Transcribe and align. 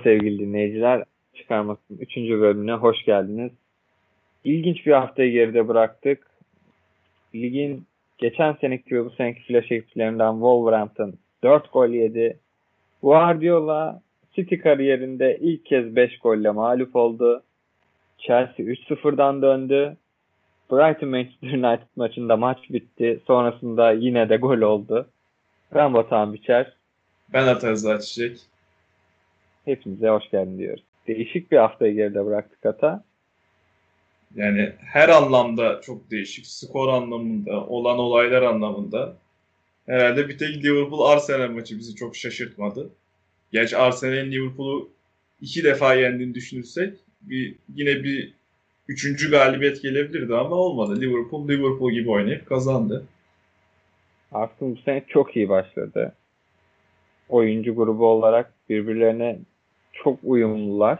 Merhaba 0.00 0.18
sevgili 0.18 0.38
dinleyiciler. 0.38 1.04
Çıkarmasının 1.34 1.98
3. 1.98 2.16
bölümüne 2.16 2.72
hoş 2.72 3.04
geldiniz. 3.04 3.52
İlginç 4.44 4.86
bir 4.86 4.92
haftayı 4.92 5.32
geride 5.32 5.68
bıraktık. 5.68 6.26
Ligin 7.34 7.84
geçen 8.18 8.56
seneki 8.60 8.94
ve 8.94 9.04
bu 9.04 9.10
seneki 9.10 9.42
flash 9.42 9.72
ekiplerinden 9.72 10.32
Wolverhampton 10.32 11.14
4 11.42 11.72
gol 11.72 11.88
yedi. 11.88 12.36
Guardiola 13.02 14.00
City 14.32 14.56
kariyerinde 14.56 15.38
ilk 15.40 15.66
kez 15.66 15.96
5 15.96 16.18
golle 16.18 16.50
mağlup 16.50 16.96
oldu. 16.96 17.42
Chelsea 18.18 18.66
3-0'dan 18.66 19.42
döndü. 19.42 19.96
Brighton 20.72 21.08
Manchester 21.08 21.48
United 21.48 21.86
maçında 21.96 22.36
maç 22.36 22.58
bitti. 22.70 23.20
Sonrasında 23.26 23.92
yine 23.92 24.28
de 24.28 24.36
gol 24.36 24.60
oldu. 24.60 25.06
Ben 25.74 25.94
Batuhan 25.94 26.32
Biçer. 26.32 26.72
Ben 27.32 27.46
Ata 27.46 28.00
Çiçek. 28.00 28.49
Hepinize 29.64 30.08
hoş 30.08 30.30
geldin 30.30 30.58
diyoruz. 30.58 30.84
Değişik 31.06 31.52
bir 31.52 31.56
haftayı 31.56 31.94
geride 31.94 32.26
bıraktık 32.26 32.66
Ata. 32.66 33.04
Yani 34.34 34.72
her 34.80 35.08
anlamda 35.08 35.80
çok 35.80 36.10
değişik. 36.10 36.46
Skor 36.46 36.88
anlamında, 36.88 37.66
olan 37.66 37.98
olaylar 37.98 38.42
anlamında. 38.42 39.16
Herhalde 39.86 40.28
bir 40.28 40.38
tek 40.38 40.64
Liverpool 40.64 41.10
Arsenal 41.10 41.50
maçı 41.50 41.78
bizi 41.78 41.94
çok 41.94 42.16
şaşırtmadı. 42.16 42.90
Gerçi 43.52 43.76
Arsenal'in 43.76 44.32
Liverpool'u 44.32 44.90
iki 45.40 45.64
defa 45.64 45.94
yendiğini 45.94 46.34
düşünürsek 46.34 46.94
bir, 47.22 47.54
yine 47.74 48.04
bir 48.04 48.34
üçüncü 48.88 49.30
galibiyet 49.30 49.82
gelebilirdi 49.82 50.34
ama 50.34 50.56
olmadı. 50.56 51.00
Liverpool 51.00 51.48
Liverpool 51.48 51.92
gibi 51.92 52.10
oynayıp 52.10 52.46
kazandı. 52.46 53.06
Arsenal 54.32 54.70
bu 54.70 54.76
sene 54.76 55.04
çok 55.08 55.36
iyi 55.36 55.48
başladı. 55.48 56.14
Oyuncu 57.30 57.74
grubu 57.74 58.06
olarak 58.06 58.52
birbirlerine 58.68 59.38
çok 59.92 60.18
uyumlular. 60.22 60.98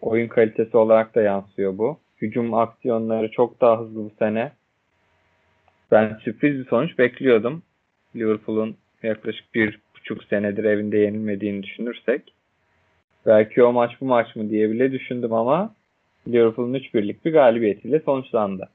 Oyun 0.00 0.28
kalitesi 0.28 0.76
olarak 0.76 1.14
da 1.14 1.22
yansıyor 1.22 1.78
bu. 1.78 1.98
Hücum 2.22 2.54
aksiyonları 2.54 3.30
çok 3.30 3.60
daha 3.60 3.80
hızlı 3.80 4.04
bu 4.04 4.10
sene. 4.18 4.52
Ben 5.90 6.18
sürpriz 6.24 6.58
bir 6.58 6.66
sonuç 6.66 6.98
bekliyordum. 6.98 7.62
Liverpool'un 8.16 8.76
yaklaşık 9.02 9.54
bir 9.54 9.78
buçuk 9.96 10.24
senedir 10.24 10.64
evinde 10.64 10.98
yenilmediğini 10.98 11.62
düşünürsek. 11.62 12.34
Belki 13.26 13.62
o 13.62 13.72
maç 13.72 13.92
bu 14.00 14.04
maç 14.04 14.36
mı 14.36 14.50
diye 14.50 14.70
bile 14.70 14.92
düşündüm 14.92 15.32
ama 15.32 15.74
Liverpool'un 16.28 16.74
3 16.74 16.94
birlik 16.94 17.24
bir 17.24 17.32
galibiyetiyle 17.32 18.00
sonuçlandı. 18.00 18.68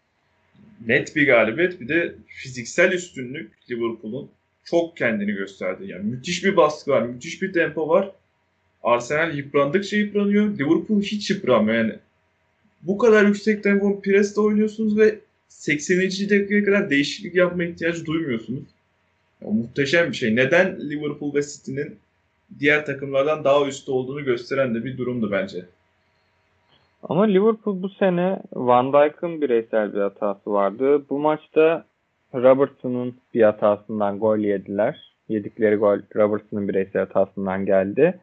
Net 0.87 1.15
bir 1.15 1.27
galibiyet 1.27 1.81
bir 1.81 1.87
de 1.87 2.15
fiziksel 2.27 2.91
üstünlük 2.91 3.51
Liverpool'un 3.71 4.29
çok 4.65 4.97
kendini 4.97 5.31
gösterdi. 5.31 5.83
Yani 5.87 6.03
müthiş 6.03 6.43
bir 6.43 6.57
baskı 6.57 6.91
var, 6.91 7.01
müthiş 7.01 7.41
bir 7.41 7.53
tempo 7.53 7.89
var. 7.89 8.11
Arsenal 8.83 9.37
yıprandıkça 9.37 9.97
yıpranıyor. 9.97 10.57
Liverpool 10.57 11.01
hiç 11.01 11.29
yıpranmıyor 11.29 11.77
yani. 11.77 11.95
Bu 12.81 12.97
kadar 12.97 13.25
yüksek 13.25 13.63
tempo 13.63 14.01
preste 14.01 14.41
oynuyorsunuz 14.41 14.97
ve 14.97 15.19
80. 15.47 15.97
dakikaya 15.99 16.63
kadar 16.63 16.89
değişiklik 16.89 17.35
yapma 17.35 17.63
ihtiyacı 17.63 18.05
duymuyorsunuz. 18.05 18.63
Ya, 19.41 19.49
muhteşem 19.51 20.11
bir 20.11 20.15
şey. 20.15 20.35
Neden 20.35 20.89
Liverpool 20.89 21.33
ve 21.33 21.41
City'nin 21.41 21.95
diğer 22.59 22.85
takımlardan 22.85 23.43
daha 23.43 23.67
üstte 23.67 23.91
olduğunu 23.91 24.25
gösteren 24.25 24.75
de 24.75 24.85
bir 24.85 24.97
durumdu 24.97 25.31
bence. 25.31 25.65
Ama 27.03 27.23
Liverpool 27.23 27.81
bu 27.81 27.89
sene 27.89 28.39
Van 28.53 28.93
Dijk'ın 28.93 29.41
bireysel 29.41 29.93
bir 29.93 29.99
hatası 29.99 30.51
vardı. 30.51 31.05
Bu 31.09 31.19
maçta 31.19 31.85
Robertson'un 32.43 33.17
bir 33.33 33.43
hatasından 33.43 34.19
gol 34.19 34.37
yediler. 34.37 35.13
Yedikleri 35.29 35.75
gol 35.75 35.99
Robertson'un 36.15 36.67
bireysel 36.67 37.07
hatasından 37.07 37.65
geldi. 37.65 38.19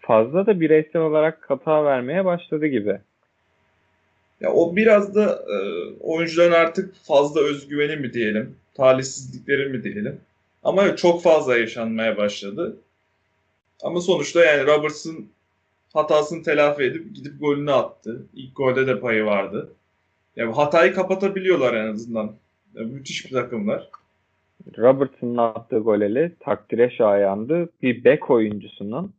Fazla 0.00 0.46
da 0.46 0.60
bireysel 0.60 1.02
olarak 1.02 1.50
hata 1.50 1.84
vermeye 1.84 2.24
başladı 2.24 2.66
gibi. 2.66 2.98
Ya 4.40 4.52
o 4.52 4.76
biraz 4.76 5.14
da 5.14 5.44
e, 5.48 5.56
oyuncuların 6.00 6.52
artık 6.52 6.94
fazla 6.94 7.40
özgüveni 7.40 7.96
mi 7.96 8.12
diyelim, 8.12 8.56
talihsizlikleri 8.74 9.68
mi 9.68 9.84
diyelim. 9.84 10.20
Ama 10.62 10.96
çok 10.96 11.22
fazla 11.22 11.56
yaşanmaya 11.56 12.16
başladı. 12.16 12.76
Ama 13.82 14.00
sonuçta 14.00 14.44
yani 14.44 14.66
Robertson 14.66 15.26
hatasını 15.92 16.42
telafi 16.42 16.82
edip 16.82 17.14
gidip 17.14 17.40
golünü 17.40 17.72
attı. 17.72 18.26
İlk 18.34 18.56
golde 18.56 18.86
de 18.86 19.00
payı 19.00 19.24
vardı. 19.24 19.72
Yani 20.36 20.54
hatayı 20.54 20.94
kapatabiliyorlar 20.94 21.74
en 21.74 21.92
azından. 21.92 22.32
Müthiş 22.74 23.24
bir 23.26 23.30
takımlar. 23.30 23.88
Robertson'un 24.78 25.36
attığı 25.36 25.78
goleli 25.78 26.32
takdire 26.40 26.90
şayandı. 26.90 27.68
Bir 27.82 28.04
bek 28.04 28.30
oyuncusunun 28.30 29.12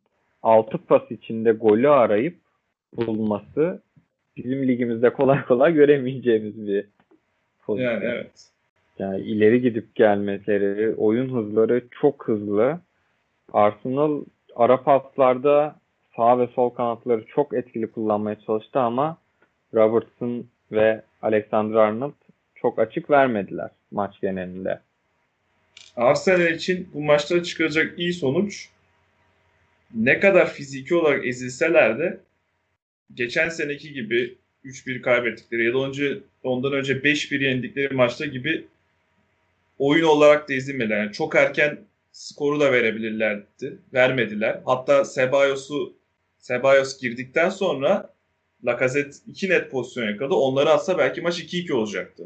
6 0.44 0.78
pas 0.78 1.12
içinde 1.12 1.52
golü 1.52 1.90
arayıp 1.90 2.36
bulması 2.98 3.82
bizim 4.38 4.68
ligimizde 4.68 5.14
kolay 5.14 5.46
kolay 5.46 5.74
göremeyeceğimiz 5.74 6.68
bir 6.68 6.86
pozisyon. 7.62 7.92
Yani 7.92 8.04
evet. 8.06 8.50
Yani 9.00 9.22
ileri 9.22 9.62
gidip 9.62 9.96
gelmeleri, 9.96 10.96
oyun 10.96 11.36
hızları 11.36 11.84
çok 12.02 12.28
hızlı. 12.28 12.80
Arsenal 13.54 14.24
ara 14.56 14.84
paslarda 14.84 15.76
sağ 16.16 16.40
ve 16.40 16.48
sol 16.48 16.70
kanatları 16.70 17.26
çok 17.26 17.54
etkili 17.54 17.92
kullanmaya 17.92 18.40
çalıştı 18.40 18.80
ama 18.80 19.18
Robertson 19.74 20.46
ve 20.72 21.02
Alexander 21.22 21.76
Arnold 21.76 22.23
çok 22.64 22.80
açık 22.80 23.10
vermediler 23.10 23.70
maç 23.92 24.16
genelinde. 24.22 24.80
Arsenal 25.96 26.52
için 26.52 26.90
bu 26.94 27.02
maçta 27.02 27.44
çıkacak 27.44 28.00
iyi 28.00 28.14
sonuç 28.14 28.70
ne 29.94 30.20
kadar 30.20 30.54
fiziki 30.54 30.96
olarak 30.96 31.28
ezilseler 31.28 32.00
de 32.00 32.20
geçen 33.14 33.50
seneki 33.50 33.94
gibi 33.94 34.38
3-1 34.66 35.02
kaybettikleri 35.02 35.66
ya 35.66 35.74
da 35.74 35.78
önce 35.78 36.20
ondan 36.44 36.74
önce 36.74 36.94
5-1 36.94 37.44
yendikleri 37.44 37.94
maçta 37.94 38.26
gibi 38.26 38.66
oyun 39.80 40.06
olarak 40.06 40.50
da 40.50 40.54
ezilmediler. 40.54 40.98
Yani 40.98 41.14
çok 41.14 41.36
erken 41.36 41.80
skoru 42.12 42.60
da 42.60 42.72
verebilirlerdi. 42.72 43.78
Vermediler. 43.94 44.62
Hatta 44.66 45.06
Sebayos'u 45.06 45.94
Sebayos 46.40 47.02
girdikten 47.02 47.50
sonra 47.50 48.14
Lacazette 48.66 49.18
2 49.28 49.50
net 49.50 49.72
pozisyon 49.72 50.08
yakaladı. 50.08 50.34
Onları 50.34 50.70
atsa 50.70 50.98
belki 50.98 51.22
maç 51.22 51.40
2-2 51.40 51.74
olacaktı. 51.74 52.24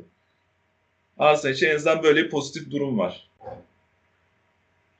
Arsenal 1.19 1.53
için 1.53 1.69
en 1.69 1.75
azından 1.75 2.03
böyle 2.03 2.23
bir 2.23 2.29
pozitif 2.29 2.71
durum 2.71 2.97
var. 2.97 3.29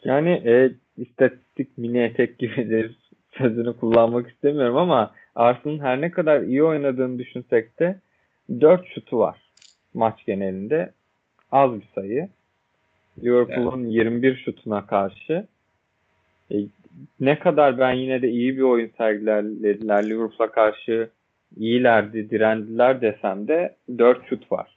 Yani 0.04 0.30
e, 0.30 0.72
istatistik 0.98 1.78
mini 1.78 2.00
etek 2.00 2.40
gibidir 2.40 2.96
sözünü 3.38 3.78
kullanmak 3.78 4.30
istemiyorum 4.30 4.78
ama 4.78 5.12
Arsenal'ın 5.36 5.80
her 5.80 6.02
ne 6.02 6.12
kadar 6.12 6.42
iyi 6.42 6.64
oynadığını 6.64 7.20
düşünsek 7.20 7.80
de 7.80 8.00
4 8.62 8.88
şutu 8.88 9.20
var 9.20 9.38
maç 9.94 10.26
genelinde. 10.26 10.92
Az 11.52 11.74
bir 11.74 11.88
sayı. 11.96 12.30
Liverpool'un 13.24 13.84
evet. 13.84 13.94
21 13.94 14.36
şutuna 14.46 14.86
karşı 14.86 15.48
e, 16.52 16.56
ne 17.20 17.40
kadar 17.40 17.80
ben 17.80 17.92
yine 17.92 18.22
de 18.22 18.30
iyi 18.30 18.58
bir 18.58 18.62
oyun 18.62 18.92
sergilediler 18.98 20.10
Liverpool'a 20.10 20.52
karşı 20.52 21.10
iyilerdi, 21.58 22.30
direndiler 22.30 23.02
desem 23.02 23.48
de 23.48 23.76
4 23.98 24.30
şut 24.30 24.52
var. 24.52 24.77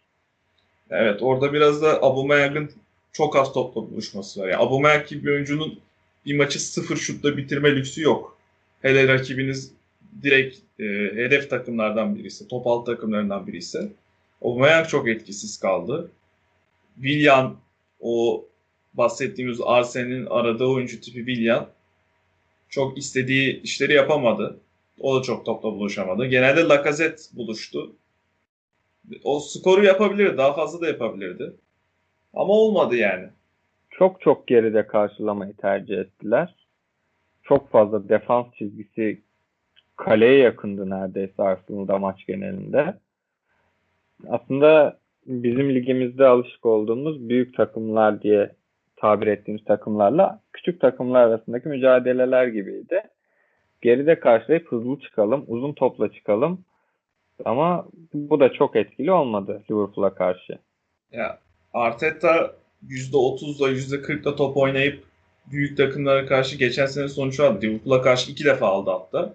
Evet 0.90 1.22
orada 1.22 1.52
biraz 1.52 1.82
da 1.82 2.02
Aubameyang'ın 2.02 2.70
çok 3.12 3.36
az 3.36 3.52
topla 3.52 3.90
buluşması 3.90 4.40
var. 4.40 4.48
Yani 4.48 4.62
Aubameyang 4.62 5.06
gibi 5.06 5.26
bir 5.26 5.30
oyuncunun 5.30 5.80
bir 6.26 6.36
maçı 6.36 6.60
sıfır 6.60 6.96
şutla 6.96 7.36
bitirme 7.36 7.76
lüksü 7.76 8.02
yok. 8.02 8.38
Hele 8.82 9.08
rakibiniz 9.08 9.72
direkt 10.22 10.56
e, 10.80 10.84
hedef 11.14 11.50
takımlardan 11.50 12.16
birisi, 12.16 12.48
top 12.48 12.66
alt 12.66 12.86
takımlarından 12.86 13.46
birisi. 13.46 13.92
Aubameyang 14.42 14.88
çok 14.88 15.08
etkisiz 15.08 15.60
kaldı. 15.60 16.10
Willian 16.94 17.56
o 18.00 18.44
bahsettiğimiz 18.94 19.58
Arsenal'in 19.64 20.26
aradığı 20.26 20.66
oyuncu 20.66 21.00
tipi 21.00 21.18
Willian 21.18 21.68
çok 22.68 22.98
istediği 22.98 23.62
işleri 23.62 23.92
yapamadı. 23.92 24.60
O 25.00 25.18
da 25.18 25.22
çok 25.22 25.46
topla 25.46 25.68
buluşamadı. 25.68 26.26
Genelde 26.26 26.60
Lacazette 26.60 27.22
buluştu. 27.32 27.92
O 29.24 29.40
skoru 29.40 29.84
yapabilirdi. 29.84 30.38
Daha 30.38 30.54
fazla 30.54 30.80
da 30.80 30.86
yapabilirdi. 30.86 31.52
Ama 32.34 32.52
olmadı 32.52 32.96
yani. 32.96 33.28
Çok 33.90 34.20
çok 34.20 34.46
geride 34.46 34.86
karşılamayı 34.86 35.56
tercih 35.56 35.98
ettiler. 35.98 36.54
Çok 37.42 37.70
fazla 37.70 38.08
defans 38.08 38.46
çizgisi 38.54 39.22
kaleye 39.96 40.38
yakındı 40.38 40.90
neredeyse 40.90 41.42
Arsenal'da 41.42 41.98
maç 41.98 42.26
genelinde. 42.26 42.94
Aslında 44.28 44.98
bizim 45.26 45.74
ligimizde 45.74 46.26
alışık 46.26 46.66
olduğumuz 46.66 47.28
büyük 47.28 47.56
takımlar 47.56 48.22
diye 48.22 48.52
tabir 48.96 49.26
ettiğimiz 49.26 49.64
takımlarla 49.64 50.40
küçük 50.52 50.80
takımlar 50.80 51.26
arasındaki 51.26 51.68
mücadeleler 51.68 52.46
gibiydi. 52.46 53.02
Geride 53.82 54.20
karşılayıp 54.20 54.72
hızlı 54.72 55.00
çıkalım, 55.00 55.44
uzun 55.46 55.72
topla 55.72 56.12
çıkalım. 56.12 56.64
Ama 57.44 57.86
bu 58.14 58.40
da 58.40 58.52
çok 58.52 58.76
etkili 58.76 59.12
olmadı 59.12 59.62
Liverpool'a 59.70 60.14
karşı. 60.14 60.58
Ya 61.12 61.38
Arteta 61.74 62.54
%30'la 62.88 63.70
%40'la 63.70 64.36
top 64.36 64.56
oynayıp 64.56 65.04
büyük 65.46 65.76
takımlara 65.76 66.26
karşı 66.26 66.56
geçen 66.56 66.86
sene 66.86 67.08
sonuç 67.08 67.40
aldı. 67.40 67.66
Liverpool'a 67.66 68.02
karşı 68.02 68.32
iki 68.32 68.44
defa 68.44 68.66
aldı 68.66 68.90
hatta. 68.90 69.34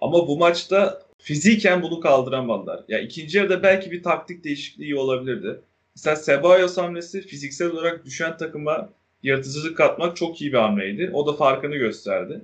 Ama 0.00 0.28
bu 0.28 0.38
maçta 0.38 1.02
fiziken 1.18 1.82
bunu 1.82 2.00
kaldıramadılar. 2.00 2.80
Ya 2.88 2.98
ikinci 2.98 3.38
yarıda 3.38 3.62
belki 3.62 3.90
bir 3.90 4.02
taktik 4.02 4.44
değişikliği 4.44 4.96
olabilirdi. 4.96 5.60
Mesela 5.96 6.16
Ceballos 6.22 6.76
hamlesi 6.76 7.20
fiziksel 7.20 7.70
olarak 7.70 8.04
düşen 8.04 8.36
takıma 8.36 8.88
yaratıcılık 9.22 9.76
katmak 9.76 10.16
çok 10.16 10.40
iyi 10.40 10.52
bir 10.52 10.58
hamleydi. 10.58 11.10
O 11.12 11.26
da 11.26 11.32
farkını 11.32 11.76
gösterdi. 11.76 12.40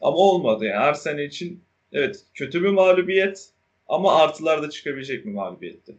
Ama 0.00 0.16
olmadı 0.16 0.64
yani. 0.64 0.78
Arsenal 0.78 1.18
için 1.18 1.60
evet 1.92 2.24
kötü 2.34 2.62
bir 2.62 2.68
mağlubiyet 2.68 3.48
ama 3.88 4.16
artılar 4.16 4.62
da 4.62 4.70
çıkabilecek 4.70 5.26
bir 5.26 5.32
mağlubiyetti. 5.32 5.94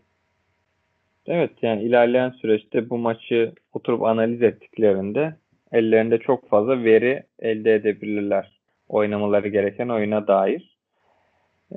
Evet 1.26 1.52
yani 1.62 1.84
ilerleyen 1.84 2.30
süreçte 2.30 2.90
bu 2.90 2.98
maçı 2.98 3.54
oturup 3.74 4.04
analiz 4.04 4.42
ettiklerinde 4.42 5.36
ellerinde 5.72 6.18
çok 6.18 6.50
fazla 6.50 6.84
veri 6.84 7.24
elde 7.40 7.76
edebilirler. 7.76 8.60
Oynamaları 8.90 9.48
gereken 9.48 9.90
oyuna 9.90 10.28
dair. 10.28 10.78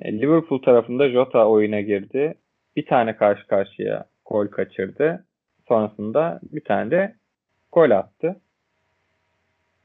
E, 0.00 0.12
Liverpool 0.12 0.62
tarafında 0.62 1.08
Jota 1.10 1.48
oyuna 1.48 1.80
girdi. 1.80 2.34
Bir 2.76 2.86
tane 2.86 3.16
karşı 3.16 3.46
karşıya 3.46 4.04
gol 4.26 4.46
kaçırdı. 4.46 5.24
Sonrasında 5.68 6.40
bir 6.42 6.64
tane 6.64 6.90
de 6.90 7.14
gol 7.72 7.90
attı. 7.90 8.40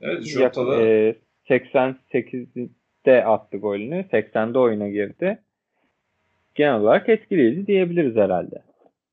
Evet 0.02 0.24
Jota 0.24 0.68
da... 0.68 0.82
E, 0.82 1.16
88'de 1.50 3.26
attı 3.26 3.58
golünü. 3.58 4.06
80'de 4.12 4.60
oyuna 4.60 4.90
girdi. 4.90 5.40
Genel 6.58 6.80
olarak 6.80 7.10
etkileyici 7.10 7.68
diyebiliriz 7.68 8.16
herhalde. 8.16 8.56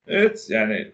Evet 0.09 0.47
yani 0.51 0.89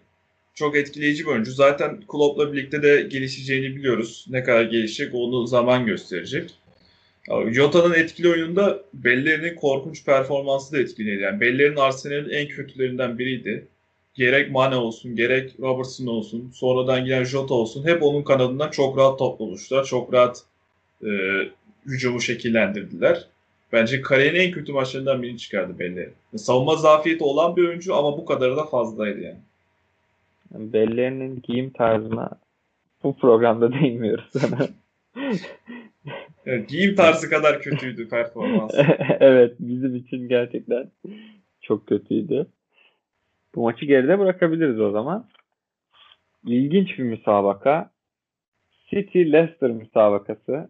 çok 0.53 0.75
etkileyici 0.75 1.23
bir 1.23 1.29
oyuncu. 1.29 1.51
Zaten 1.51 1.99
Klopp'la 2.07 2.53
birlikte 2.53 2.83
de 2.83 3.01
gelişeceğini 3.01 3.75
biliyoruz. 3.75 4.25
Ne 4.29 4.43
kadar 4.43 4.63
gelişecek 4.63 5.15
onu 5.15 5.47
zaman 5.47 5.85
gösterecek. 5.85 6.49
Jota'nın 7.51 7.93
etkili 7.93 8.29
oyununda 8.29 8.83
Belleri'nin 8.93 9.55
korkunç 9.55 10.05
performansı 10.05 10.75
da 10.75 10.79
etkiliydi. 10.79 11.21
Yani 11.21 11.41
Belleri'nin 11.41 11.75
Arsenal'in 11.75 12.29
en 12.29 12.47
kötülerinden 12.47 13.19
biriydi. 13.19 13.67
Gerek 14.13 14.51
Mane 14.51 14.75
olsun, 14.75 15.15
gerek 15.15 15.51
Robertson 15.59 16.07
olsun, 16.07 16.51
sonradan 16.53 17.05
gelen 17.05 17.23
Jota 17.23 17.53
olsun 17.53 17.87
hep 17.87 18.03
onun 18.03 18.23
kanadından 18.23 18.69
çok 18.71 18.97
rahat 18.97 19.19
top 19.19 19.39
buluştular. 19.39 19.83
Çok 19.83 20.13
rahat 20.13 20.43
e, 21.03 21.09
hücumu 21.85 22.21
şekillendirdiler. 22.21 23.27
Bence 23.71 24.01
kariyerin 24.01 24.39
en 24.39 24.51
kötü 24.51 24.73
maçlarından 24.73 25.21
birini 25.21 25.37
çıkardı 25.37 25.79
Belleri. 25.79 26.09
Savunma 26.35 26.75
zafiyeti 26.75 27.23
olan 27.23 27.55
bir 27.55 27.67
oyuncu 27.67 27.95
ama 27.95 28.17
bu 28.17 28.25
kadarı 28.25 28.57
da 28.57 28.65
fazlaydı 28.65 29.19
yani. 29.21 29.39
Bellerinin 30.51 31.41
giyim 31.41 31.69
tarzına 31.69 32.29
bu 33.03 33.17
programda 33.17 33.73
değinmiyoruz 33.81 34.29
sana. 34.31 34.67
evet, 36.45 36.69
giyim 36.69 36.95
tarzı 36.95 37.29
kadar 37.29 37.61
kötüydü 37.61 38.09
performans. 38.09 38.71
evet 39.19 39.55
bizim 39.59 39.95
için 39.95 40.29
gerçekten 40.29 40.91
çok 41.61 41.87
kötüydü. 41.87 42.47
Bu 43.55 43.63
maçı 43.63 43.85
geride 43.85 44.19
bırakabiliriz 44.19 44.79
o 44.79 44.91
zaman. 44.91 45.27
İlginç 46.47 46.99
bir 46.99 47.03
müsabaka. 47.03 47.91
City 48.89 49.31
Leicester 49.31 49.71
müsabakası. 49.71 50.69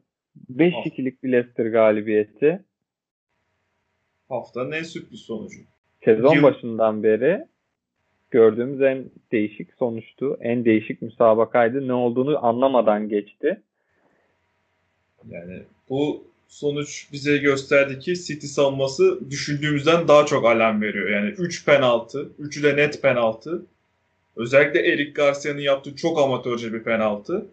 5-2'lik 0.54 1.24
bir 1.24 1.32
Leicester 1.32 1.66
galibiyeti. 1.66 2.64
Haftanın 4.32 4.72
en 4.72 4.84
sürpriz 4.84 5.20
sonucu. 5.20 5.60
Sezon 6.06 6.36
Yıl... 6.36 6.44
başından 6.44 7.04
beri 7.04 7.46
gördüğümüz 8.32 8.82
en 8.82 9.06
değişik 9.32 9.74
sonuçtu. 9.80 10.38
En 10.42 10.66
değişik 10.66 11.02
müsabakaydı. 11.02 11.88
Ne 11.88 11.94
olduğunu 11.94 12.46
anlamadan 12.46 13.10
geçti. 13.10 13.62
Yani 15.30 15.64
bu 15.90 16.24
sonuç 16.48 17.08
bize 17.12 17.38
gösterdi 17.38 18.00
ki 18.00 18.24
City 18.24 18.48
savunması 18.48 19.30
düşündüğümüzden 19.30 20.08
daha 20.08 20.26
çok 20.26 20.46
alarm 20.46 20.82
veriyor. 20.82 21.10
Yani 21.10 21.30
3 21.30 21.66
penaltı, 21.66 22.32
3'ü 22.40 22.64
de 22.64 22.76
net 22.76 23.02
penaltı. 23.02 23.66
Özellikle 24.36 24.92
Eric 24.92 25.12
Garcia'nın 25.12 25.60
yaptığı 25.60 25.96
çok 25.96 26.20
amatörce 26.20 26.74
bir 26.74 26.84
penaltı. 26.84 27.46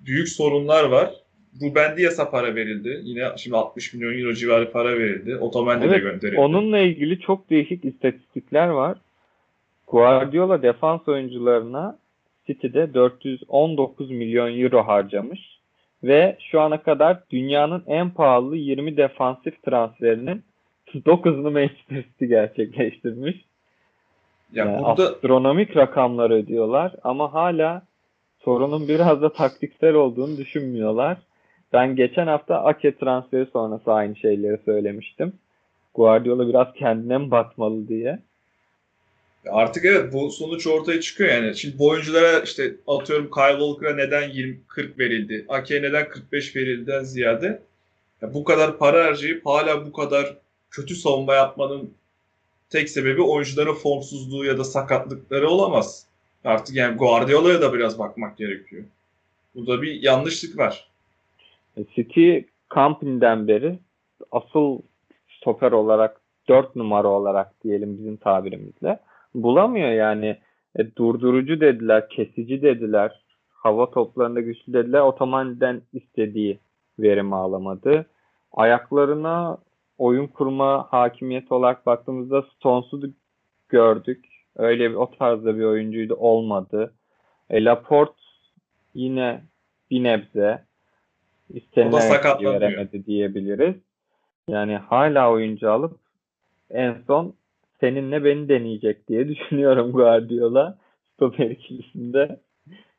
Büyük 0.00 0.28
sorunlar 0.28 0.84
var. 0.84 1.21
Ruben 1.60 1.96
Dias'a 1.96 2.30
para 2.30 2.54
verildi. 2.54 3.00
Yine 3.02 3.28
şimdi 3.36 3.56
60 3.56 3.94
milyon 3.94 4.18
euro 4.18 4.32
civarı 4.32 4.72
para 4.72 4.98
verildi. 4.98 5.36
Otomen'de 5.36 5.86
evet, 5.86 5.96
de 5.96 5.98
gönderildi. 5.98 6.40
Onunla 6.40 6.78
ilgili 6.78 7.20
çok 7.20 7.50
değişik 7.50 7.84
istatistikler 7.84 8.68
var. 8.68 8.98
Guardiola 9.86 10.62
defans 10.62 11.08
oyuncularına 11.08 11.98
City'de 12.46 12.94
419 12.94 14.10
milyon 14.10 14.58
euro 14.58 14.86
harcamış 14.86 15.58
ve 16.02 16.36
şu 16.50 16.60
ana 16.60 16.82
kadar 16.82 17.20
dünyanın 17.30 17.82
en 17.86 18.10
pahalı 18.10 18.56
20 18.56 18.96
defansif 18.96 19.62
transferinin 19.62 20.42
9'unu 20.94 21.50
Manchester 21.52 22.02
City 22.02 22.24
gerçekleştirmiş. 22.24 23.36
Ya 24.52 24.64
yani 24.64 24.78
burada... 24.78 25.02
Astronomik 25.02 25.76
rakamlar 25.76 26.30
ödüyorlar 26.30 26.94
ama 27.04 27.32
hala 27.32 27.82
sorunun 28.44 28.88
biraz 28.88 29.22
da 29.22 29.32
taktiksel 29.32 29.94
olduğunu 29.94 30.36
düşünmüyorlar. 30.36 31.18
Ben 31.72 31.96
geçen 31.96 32.26
hafta 32.26 32.64
Ake 32.64 32.96
transferi 32.98 33.46
sonrası 33.52 33.92
aynı 33.92 34.16
şeyleri 34.16 34.58
söylemiştim. 34.64 35.32
Guardiola 35.94 36.48
biraz 36.48 36.66
kendine 36.74 37.18
mi 37.18 37.30
batmalı 37.30 37.88
diye. 37.88 38.18
Artık 39.50 39.84
evet 39.84 40.12
bu 40.12 40.30
sonuç 40.30 40.66
ortaya 40.66 41.00
çıkıyor 41.00 41.30
yani. 41.30 41.56
Şimdi 41.56 41.78
bu 41.78 41.88
oyunculara 41.88 42.40
işte 42.40 42.74
atıyorum 42.86 43.30
Kyle 43.30 43.58
Walker'a 43.58 43.94
neden 43.94 44.28
20 44.28 44.58
40 44.68 44.98
verildi? 44.98 45.44
Ake'ye 45.48 45.82
neden 45.82 46.08
45 46.08 46.56
verildiğinden 46.56 47.02
ziyade 47.02 47.62
ya 48.22 48.34
bu 48.34 48.44
kadar 48.44 48.78
para 48.78 49.04
harcayıp 49.04 49.46
hala 49.46 49.86
bu 49.86 49.92
kadar 49.92 50.36
kötü 50.70 50.94
savunma 50.94 51.34
yapmanın 51.34 51.94
tek 52.70 52.90
sebebi 52.90 53.22
oyuncuların 53.22 53.74
formsuzluğu 53.74 54.44
ya 54.44 54.58
da 54.58 54.64
sakatlıkları 54.64 55.48
olamaz. 55.48 56.06
Artık 56.44 56.76
yani 56.76 56.96
Guardiola'ya 56.96 57.60
da 57.60 57.74
biraz 57.74 57.98
bakmak 57.98 58.38
gerekiyor. 58.38 58.84
Burada 59.54 59.82
bir 59.82 60.02
yanlışlık 60.02 60.58
var. 60.58 60.91
City 61.94 62.38
Company'den 62.70 63.48
beri 63.48 63.78
asıl 64.30 64.78
stoper 65.28 65.72
olarak 65.72 66.20
4 66.48 66.76
numara 66.76 67.08
olarak 67.08 67.64
diyelim 67.64 67.98
bizim 67.98 68.16
tabirimizle 68.16 68.98
bulamıyor 69.34 69.90
yani. 69.90 70.38
E, 70.76 70.96
durdurucu 70.96 71.60
dediler, 71.60 72.08
kesici 72.08 72.62
dediler, 72.62 73.22
hava 73.48 73.90
toplarında 73.90 74.40
güçlü 74.40 74.72
dediler. 74.72 75.00
Otomaniden 75.00 75.82
istediği 75.92 76.58
verimi 76.98 77.34
alamadı. 77.34 78.06
Ayaklarına 78.52 79.58
oyun 79.98 80.26
kurma 80.26 80.86
hakimiyet 80.90 81.52
olarak 81.52 81.86
baktığımızda 81.86 82.42
Stones'u 82.42 83.00
gördük. 83.68 84.26
Öyle 84.56 84.90
bir, 84.90 84.94
o 84.94 85.10
tarzda 85.10 85.58
bir 85.58 85.64
oyuncuydu 85.64 86.14
olmadı. 86.14 86.94
E, 87.50 87.64
Laporte 87.64 88.22
yine 88.94 89.42
bir 89.90 90.02
nebze 90.02 90.64
istenilen 91.54 92.44
veremedi 92.44 93.06
diyebiliriz. 93.06 93.74
Yani 94.48 94.76
hala 94.76 95.30
oyuncu 95.30 95.70
alıp 95.70 95.98
en 96.70 96.96
son 97.06 97.34
seninle 97.80 98.24
beni 98.24 98.48
deneyecek 98.48 99.08
diye 99.08 99.28
düşünüyorum 99.28 99.92
Guardiola 99.92 100.78
stoper 101.14 101.50
ikilisinde. 101.50 102.40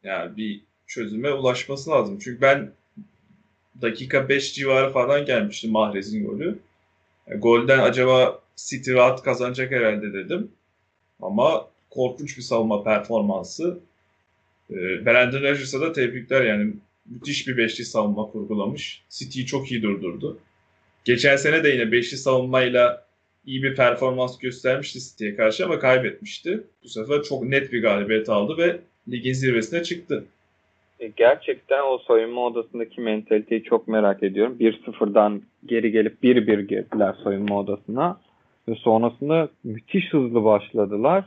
Yani 0.03 0.37
bir 0.37 0.61
çözüme 0.87 1.31
ulaşması 1.31 1.89
lazım. 1.89 2.19
Çünkü 2.19 2.41
ben 2.41 2.71
dakika 3.81 4.29
5 4.29 4.53
civarı 4.53 4.91
falan 4.91 5.25
gelmişti 5.25 5.67
Mahrez'in 5.67 6.25
golü. 6.27 6.59
Yani 7.27 7.39
golden 7.39 7.79
acaba 7.79 8.39
City 8.55 8.93
rahat 8.93 9.23
kazanacak 9.23 9.71
herhalde 9.71 10.13
dedim. 10.13 10.51
Ama 11.21 11.67
korkunç 11.89 12.37
bir 12.37 12.41
savunma 12.41 12.83
performansı. 12.83 13.79
E, 14.69 15.05
Brandon 15.05 15.41
Rodgers'a 15.41 15.81
da 15.81 15.93
tebrikler 15.93 16.43
yani 16.43 16.73
müthiş 17.05 17.47
bir 17.47 17.57
beşli 17.57 17.85
savunma 17.85 18.25
kurgulamış. 18.25 19.03
City'yi 19.09 19.45
çok 19.45 19.71
iyi 19.71 19.83
durdurdu. 19.83 20.39
Geçen 21.05 21.35
sene 21.35 21.63
de 21.63 21.69
yine 21.69 21.91
beşli 21.91 22.17
savunmayla 22.17 23.05
iyi 23.45 23.63
bir 23.63 23.75
performans 23.75 24.37
göstermişti 24.37 24.99
City'ye 24.99 25.35
karşı 25.35 25.65
ama 25.65 25.79
kaybetmişti. 25.79 26.63
Bu 26.83 26.87
sefer 26.87 27.23
çok 27.23 27.43
net 27.43 27.73
bir 27.73 27.81
galibiyet 27.81 28.29
aldı 28.29 28.57
ve 28.57 28.79
ligin 29.11 29.33
zirvesine 29.33 29.83
çıktı. 29.83 30.25
E, 30.99 31.07
gerçekten 31.07 31.83
o 31.83 31.97
soyunma 31.97 32.45
odasındaki 32.45 33.01
mentaliteyi 33.01 33.63
çok 33.63 33.87
merak 33.87 34.23
ediyorum. 34.23 34.57
1-0'dan 34.59 35.41
geri 35.65 35.91
gelip 35.91 36.23
1-1 36.23 36.61
girdiler 36.61 37.15
soyunma 37.23 37.59
odasına. 37.59 38.19
Ve 38.67 38.75
sonrasında 38.75 39.49
müthiş 39.63 40.13
hızlı 40.13 40.43
başladılar. 40.43 41.25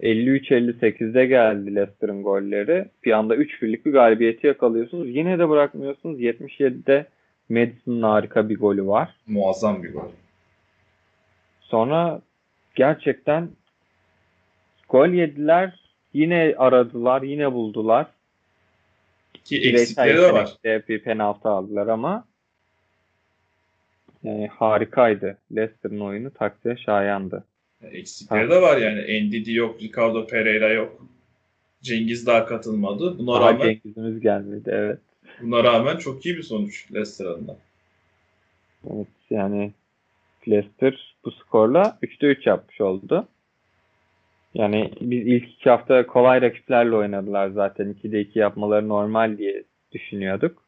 53-58'de 0.00 1.26
geldi 1.26 1.74
Leicester'ın 1.74 2.22
golleri. 2.22 2.88
Bir 3.04 3.12
anda 3.12 3.36
3-1'lik 3.36 3.86
bir 3.86 3.92
galibiyeti 3.92 4.46
yakalıyorsunuz. 4.46 5.08
Yine 5.08 5.38
de 5.38 5.48
bırakmıyorsunuz. 5.48 6.20
77'de 6.20 7.06
Madison'ın 7.48 8.02
harika 8.02 8.48
bir 8.48 8.58
golü 8.58 8.86
var. 8.86 9.14
Muazzam 9.26 9.82
bir 9.82 9.92
gol. 9.92 10.08
Sonra 11.60 12.20
gerçekten 12.74 13.48
gol 14.88 15.08
yediler. 15.08 15.80
Yine 16.12 16.54
aradılar. 16.58 17.22
Yine 17.22 17.52
buldular. 17.52 18.06
Ki 19.44 19.70
eksikleri 19.70 20.16
de 20.16 20.32
var. 20.32 20.56
bir 20.64 21.02
penaltı 21.02 21.48
aldılar 21.48 21.86
ama 21.86 22.24
yani 24.22 24.48
harikaydı. 24.48 25.38
Leicester'ın 25.56 26.00
oyunu 26.00 26.30
takdire 26.30 26.76
şayandı. 26.76 27.44
Eksikleri 27.82 28.50
de 28.50 28.62
var 28.62 28.76
yani. 28.76 29.26
Ndidi 29.26 29.52
yok, 29.52 29.82
Ricardo 29.82 30.26
Pereira 30.26 30.68
yok. 30.68 31.06
Cengiz 31.82 32.26
daha 32.26 32.46
katılmadı. 32.46 33.18
Buna 33.18 33.40
Daha 33.40 33.52
rağmen 33.52 33.62
Cengiz'imiz 33.62 34.20
gelmedi 34.20 34.70
evet. 34.72 34.98
buna 35.40 35.64
rağmen 35.64 35.96
çok 35.96 36.26
iyi 36.26 36.36
bir 36.36 36.42
sonuç 36.42 36.92
Leicester 36.92 37.26
adına. 37.26 37.56
Evet 38.90 39.06
yani 39.30 39.72
Leicester 40.48 41.14
bu 41.24 41.30
skorla 41.30 41.98
3'te 42.02 42.26
3 42.26 42.46
yapmış 42.46 42.80
oldu. 42.80 43.28
Yani 44.54 44.90
biz 45.00 45.26
ilk 45.26 45.48
iki 45.48 45.70
hafta 45.70 46.06
kolay 46.06 46.42
rakiplerle 46.42 46.96
oynadılar 46.96 47.48
zaten. 47.48 47.96
2'de 48.02 48.20
2 48.20 48.38
yapmaları 48.38 48.88
normal 48.88 49.38
diye 49.38 49.64
düşünüyorduk. 49.92 50.62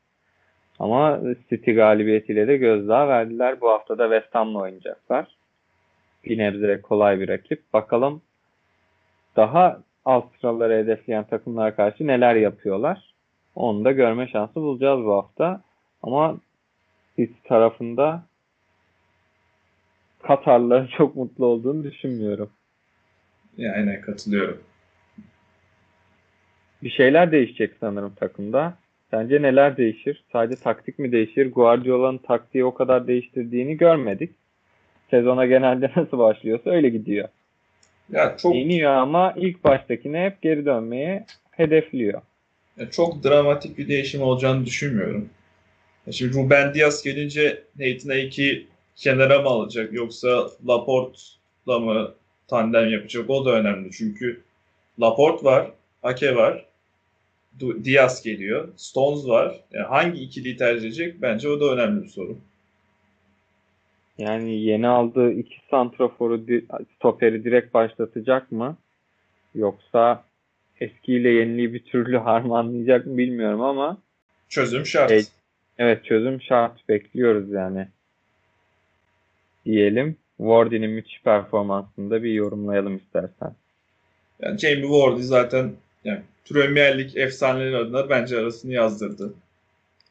Ama 0.79 1.21
City 1.51 1.73
galibiyetiyle 1.73 2.49
de 2.49 2.57
gözdağı 2.57 3.09
verdiler. 3.09 3.61
Bu 3.61 3.71
hafta 3.71 3.99
da 3.99 4.05
West 4.05 4.35
Ham'la 4.35 4.59
oynayacaklar. 4.59 5.40
Bir 6.25 6.39
nebze 6.39 6.81
kolay 6.81 7.21
bir 7.21 7.29
rakip. 7.29 7.73
Bakalım 7.73 8.23
daha 9.37 9.83
alt 10.05 10.25
sıraları 10.41 10.75
hedefleyen 10.75 11.25
takımlara 11.25 11.75
karşı 11.75 12.07
neler 12.07 12.35
yapıyorlar. 12.35 13.15
Onu 13.55 13.85
da 13.85 13.93
görme 13.93 14.29
şansı 14.29 14.55
bulacağız 14.55 15.05
bu 15.05 15.15
hafta. 15.15 15.63
Ama 16.03 16.39
City 17.17 17.49
tarafında 17.49 18.23
Katarlıların 20.23 20.87
çok 20.99 21.17
mutlu 21.17 21.47
olduğunu 21.47 21.85
düşünmüyorum. 21.85 22.51
Yani 23.57 23.77
aynen 23.77 24.01
katılıyorum. 24.01 24.61
Bir 26.83 26.91
şeyler 26.91 27.33
değişecek 27.33 27.75
sanırım 27.81 28.15
takımda. 28.15 28.75
Sence 29.11 29.43
neler 29.43 29.77
değişir? 29.77 30.25
Sadece 30.33 30.63
taktik 30.63 30.99
mi 30.99 31.13
değişir? 31.13 31.53
Guardiola'nın 31.53 32.19
taktiği 32.19 32.65
o 32.65 32.75
kadar 32.75 33.07
değiştirdiğini 33.07 33.77
görmedik. 33.77 34.35
Sezona 35.11 35.47
genelde 35.47 35.91
nasıl 35.97 36.19
başlıyorsa 36.19 36.71
öyle 36.71 36.89
gidiyor. 36.89 37.29
Ya 38.13 38.37
çok 38.37 38.55
Yeniyor 38.55 38.93
ama 38.93 39.35
ilk 39.37 39.65
baştakine 39.65 40.25
hep 40.25 40.43
geri 40.43 40.65
dönmeye 40.65 41.27
hedefliyor. 41.51 42.23
ya 42.77 42.91
çok 42.91 43.25
dramatik 43.25 43.79
bir 43.79 43.89
değişim 43.89 44.23
olacağını 44.23 44.67
düşünmüyorum. 44.67 45.29
Ya 46.07 46.13
Şimdi 46.13 46.35
Ruben 46.35 46.75
Diaz 46.75 47.03
gelince 47.03 47.63
Nathan 47.79 48.11
Ake'i 48.11 48.67
kenara 48.97 49.43
mı 49.43 49.49
alacak 49.49 49.93
yoksa 49.93 50.51
Laporte'la 50.69 51.79
mı 51.79 52.15
tandem 52.49 52.91
yapacak 52.91 53.31
o 53.31 53.45
da 53.45 53.51
önemli. 53.51 53.91
Çünkü 53.93 54.41
Laporte 55.01 55.45
var, 55.45 55.71
Ake 56.03 56.37
var, 56.37 56.65
Diaz 57.85 58.23
geliyor, 58.23 58.69
Stones 58.77 59.29
var. 59.29 59.61
Yani 59.73 59.87
hangi 59.87 60.21
ikiliyi 60.21 60.57
tercih 60.57 60.87
edecek 60.87 61.23
bence 61.23 61.49
o 61.49 61.61
da 61.61 61.65
önemli 61.65 62.03
bir 62.03 62.09
soru. 62.09 62.39
Yani 64.21 64.61
yeni 64.61 64.89
aldığı 64.89 65.33
iki 65.33 65.57
santraforu 65.71 66.47
stoperi 66.97 67.45
direkt 67.45 67.75
başlatacak 67.75 68.53
mı? 68.53 68.77
Yoksa 69.55 70.25
eskiyle 70.81 71.29
yeniliği 71.29 71.75
bir 71.75 71.85
türlü 71.85 72.17
harmanlayacak 72.19 73.07
mı 73.07 73.19
bilmiyorum 73.19 73.61
ama 73.61 73.99
Çözüm 74.49 74.87
şart. 74.87 75.11
Evet. 75.11 75.29
evet 75.79 76.05
çözüm 76.05 76.43
şart 76.43 76.89
bekliyoruz 76.89 77.51
yani. 77.51 77.89
Diyelim. 79.65 80.17
Wardy'nin 80.37 80.91
müthiş 80.91 81.23
performansını 81.23 82.11
da 82.11 82.23
bir 82.23 82.33
yorumlayalım 82.33 82.97
istersen. 82.97 83.55
Yani 84.43 84.59
Jamie 84.59 84.91
Vardy 84.91 85.23
zaten 85.23 85.73
yani 86.05 86.23
Premier 86.49 86.99
Lig 86.99 87.17
efsaneleri 87.17 87.77
adına 87.77 88.11
bence 88.11 88.39
arasını 88.39 88.73
yazdırdı. 88.73 89.35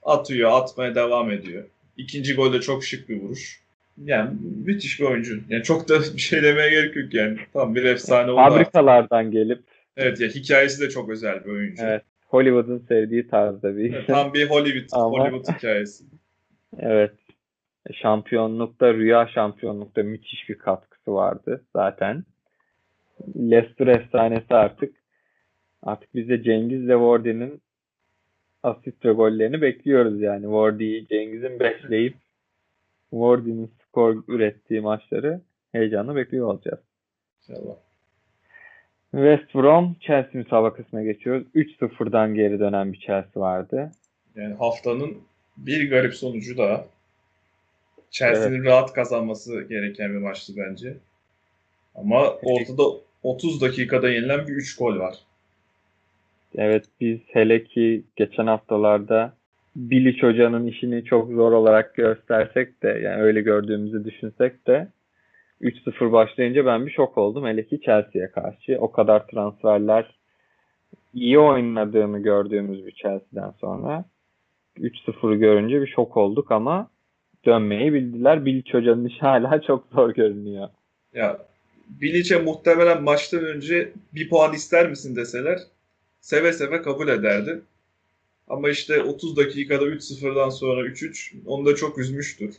Atıyor, 0.04 0.51
atmaya 0.51 0.96
devam 0.96 1.32
ediyor. 1.32 1.63
İkinci 1.98 2.36
gol 2.36 2.54
de 2.54 2.62
çok 2.62 2.84
şık 2.84 3.10
bir 3.10 3.22
vuruş. 3.22 3.69
Yani 4.03 4.29
müthiş 4.65 5.00
bir 5.00 5.06
oyuncu. 5.06 5.39
Yani 5.50 5.63
çok 5.63 5.89
da 5.89 6.00
bir 6.00 6.22
şey 6.22 6.44
demeye 6.44 6.70
gerek 6.70 6.96
yok 6.96 7.13
yani. 7.13 7.38
Tam 7.53 7.75
bir 7.75 7.84
efsane 7.84 8.32
oldu. 8.32 8.39
artık. 8.39 8.58
Fabrikalardan 8.58 9.32
gelip 9.32 9.63
Evet 9.98 10.20
ya 10.22 10.27
hikayesi 10.27 10.82
de 10.82 10.89
çok 10.89 11.10
özel 11.10 11.46
bir 11.46 11.50
oyuncu. 11.51 11.84
evet 11.86 12.01
Hollywood'un 12.27 12.86
sevdiği 12.88 13.27
tarzda 13.27 13.77
bir 13.77 13.94
Evet, 13.94 14.08
Tam 14.08 14.34
bir 14.34 14.50
Hollywood 14.50 14.89
Ama- 14.91 15.10
Hollywood 15.20 15.56
hikayesi. 15.56 16.03
evet 16.79 17.12
şampiyonlukta 17.94 18.94
rüya 18.94 19.27
şampiyonlukta 19.34 20.03
müthiş 20.03 20.50
bir 20.50 20.56
katkısı 20.58 21.13
vardı 21.13 21.63
zaten. 21.75 22.24
Leicester 23.38 23.88
efsanesi 23.88 24.53
artık 24.53 24.96
artık 25.84 26.15
biz 26.15 26.29
de 26.29 26.44
Cengiz'le 26.44 26.88
Wardy'nin 26.89 27.62
asist 28.63 29.06
ve 29.06 29.12
gollerini 29.12 29.62
bekliyoruz 29.62 30.22
yani. 30.22 30.41
Wardy'yi 30.44 31.08
Cengiz'in 31.08 31.60
besleyip 31.60 32.15
Wardy'nin 33.12 33.72
skor 33.89 34.24
ürettiği 34.27 34.81
maçları 34.81 35.41
heyecanla 35.72 36.15
bekliyor 36.15 36.48
olacağız. 36.48 36.79
İnşallah. 37.41 37.75
West 39.12 39.55
Brom 39.55 39.96
Chelsea 40.00 40.31
müsabakasına 40.34 41.03
geçiyoruz. 41.03 41.48
3-0'dan 41.55 42.34
geri 42.36 42.60
dönen 42.60 42.93
bir 42.93 43.00
Chelsea 43.00 43.41
vardı. 43.41 43.91
Yani 44.36 44.53
haftanın 44.53 45.17
bir 45.58 45.89
garip 45.89 46.13
sonucu 46.13 46.58
da 46.58 46.86
Chelsea'nin 48.12 48.63
rahat 48.63 48.93
kazanması 48.93 49.62
gereken 49.62 50.13
bir 50.13 50.17
maçtı 50.17 50.53
bence. 50.58 50.93
Ama 51.96 52.29
ortada 52.29 52.84
30 53.24 53.62
dakikada 53.62 54.10
yenilen 54.10 54.48
bir 54.48 54.53
3 54.53 54.77
gol 54.77 55.00
var. 55.00 55.15
Evet 56.55 56.86
biz 57.01 57.19
hele 57.27 57.63
ki 57.63 58.03
geçen 58.15 58.48
haftalarda 58.48 59.34
Bilic 59.80 60.28
Hoca'nın 60.28 60.68
işini 60.68 61.06
çok 61.06 61.32
zor 61.32 61.52
olarak 61.52 61.96
göstersek 61.96 62.84
de 62.84 62.88
yani 62.88 63.22
öyle 63.22 63.42
gördüğümüzü 63.42 64.06
düşünsek 64.06 64.68
de 64.68 64.88
3-0 65.62 66.12
başlayınca 66.12 66.66
ben 66.66 66.86
bir 66.86 66.92
şok 66.92 67.18
oldum. 67.18 67.46
Hele 67.46 67.68
ki 67.68 67.82
Chelsea'ye 67.82 68.32
karşı. 68.32 68.78
O 68.80 68.92
kadar 68.92 69.28
transferler 69.28 70.16
iyi 71.14 71.40
oynadığını 71.40 72.20
gördüğümüz 72.20 72.86
bir 72.86 72.92
Chelsea'den 72.92 73.52
sonra 73.62 74.06
3-0'ı 74.78 75.36
görünce 75.36 75.82
bir 75.82 75.88
şok 75.88 76.18
olduk 76.18 76.52
ama 76.52 76.90
dönmeyi 77.46 77.94
bildiler. 77.94 78.46
Bilic 78.46 78.74
Hoca'nın 78.74 79.06
işi 79.06 79.20
hala 79.20 79.62
çok 79.62 79.88
zor 79.94 80.14
görünüyor. 80.14 80.70
Ya 81.14 81.38
Bilic'e 81.90 82.42
muhtemelen 82.42 83.04
maçtan 83.04 83.46
önce 83.46 83.92
bir 84.16 84.30
puan 84.30 84.54
ister 84.54 84.90
misin 84.90 85.16
deseler 85.16 85.60
seve 86.20 86.54
seve 86.54 86.82
kabul 86.82 87.08
ederdi. 87.08 87.62
Ama 88.50 88.70
işte 88.70 89.03
30 89.03 89.38
dakikada 89.38 89.86
3-0'dan 89.86 90.50
sonra 90.50 90.82
3-3 90.82 91.36
onu 91.46 91.65
da 91.65 91.75
çok 91.75 91.98
üzmüştür. 91.98 92.56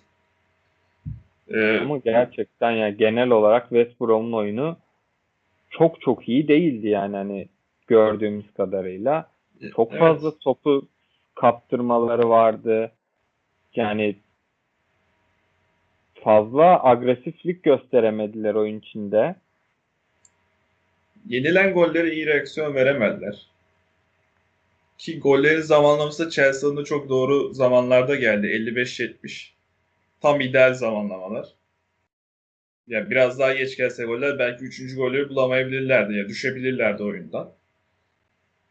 Ee, 1.49 1.78
Ama 1.78 1.99
gerçekten 1.99 2.70
yani 2.70 2.97
genel 2.97 3.30
olarak 3.30 3.68
West 3.68 4.00
Brom'un 4.00 4.32
oyunu 4.32 4.76
çok 5.70 6.00
çok 6.00 6.28
iyi 6.28 6.49
değildi 6.49 6.88
yani 6.88 7.16
hani 7.16 7.49
gördüğümüz 7.87 8.54
kadarıyla. 8.56 9.30
Çok 9.76 9.90
evet. 9.90 10.00
fazla 10.00 10.38
topu 10.38 10.88
kaptırmaları 11.35 12.28
vardı. 12.28 12.92
Yani 13.75 14.16
fazla 16.14 16.85
agresiflik 16.85 17.62
gösteremediler 17.62 18.54
oyun 18.54 18.78
içinde. 18.78 19.35
Yenilen 21.26 21.73
gollere 21.75 22.14
iyi 22.14 22.26
reaksiyon 22.26 22.75
veremediler. 22.75 23.47
Ki 25.00 25.21
gollerin 25.21 25.61
zamanlaması 25.61 26.26
da 26.26 26.30
Chelsea'nin 26.30 26.76
de 26.76 26.85
çok 26.85 27.09
doğru 27.09 27.54
zamanlarda 27.54 28.14
geldi. 28.16 28.47
55-70. 28.47 29.50
Tam 30.21 30.40
ideal 30.40 30.75
zamanlamalar. 30.75 31.49
Ya 32.87 33.11
biraz 33.11 33.38
daha 33.38 33.52
geç 33.52 33.76
gelse 33.76 34.04
goller 34.04 34.38
belki 34.38 34.64
3. 34.64 34.97
golleri 34.97 35.28
bulamayabilirlerdi 35.28 36.14
ya 36.14 36.28
düşebilirlerdi 36.28 37.02
oyundan. 37.02 37.52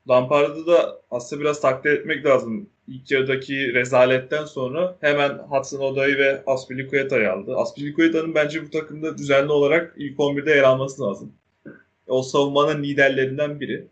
Lampard'ı 0.10 0.68
da 0.68 1.02
aslında 1.12 1.42
biraz 1.42 1.62
takdir 1.62 1.92
etmek 1.92 2.26
lazım. 2.26 2.70
İlk 2.88 3.12
yarıdaki 3.12 3.74
rezaletten 3.74 4.46
sonra 4.46 4.98
hemen 5.02 5.30
Hudson 5.30 5.80
Odoi 5.80 6.18
ve 6.18 6.44
Aspilicueta'yı 6.46 7.32
aldı. 7.32 7.56
Aspilicueta'nın 7.56 8.36
bence 8.36 8.66
bu 8.66 8.70
takımda 8.70 9.18
düzenli 9.18 9.52
olarak 9.52 9.94
ilk 9.98 10.20
11'de 10.20 10.52
yer 10.52 10.64
alması 10.64 11.02
lazım. 11.02 11.34
O 12.08 12.22
savunmanın 12.22 12.84
liderlerinden 12.84 13.60
biri. 13.60 13.88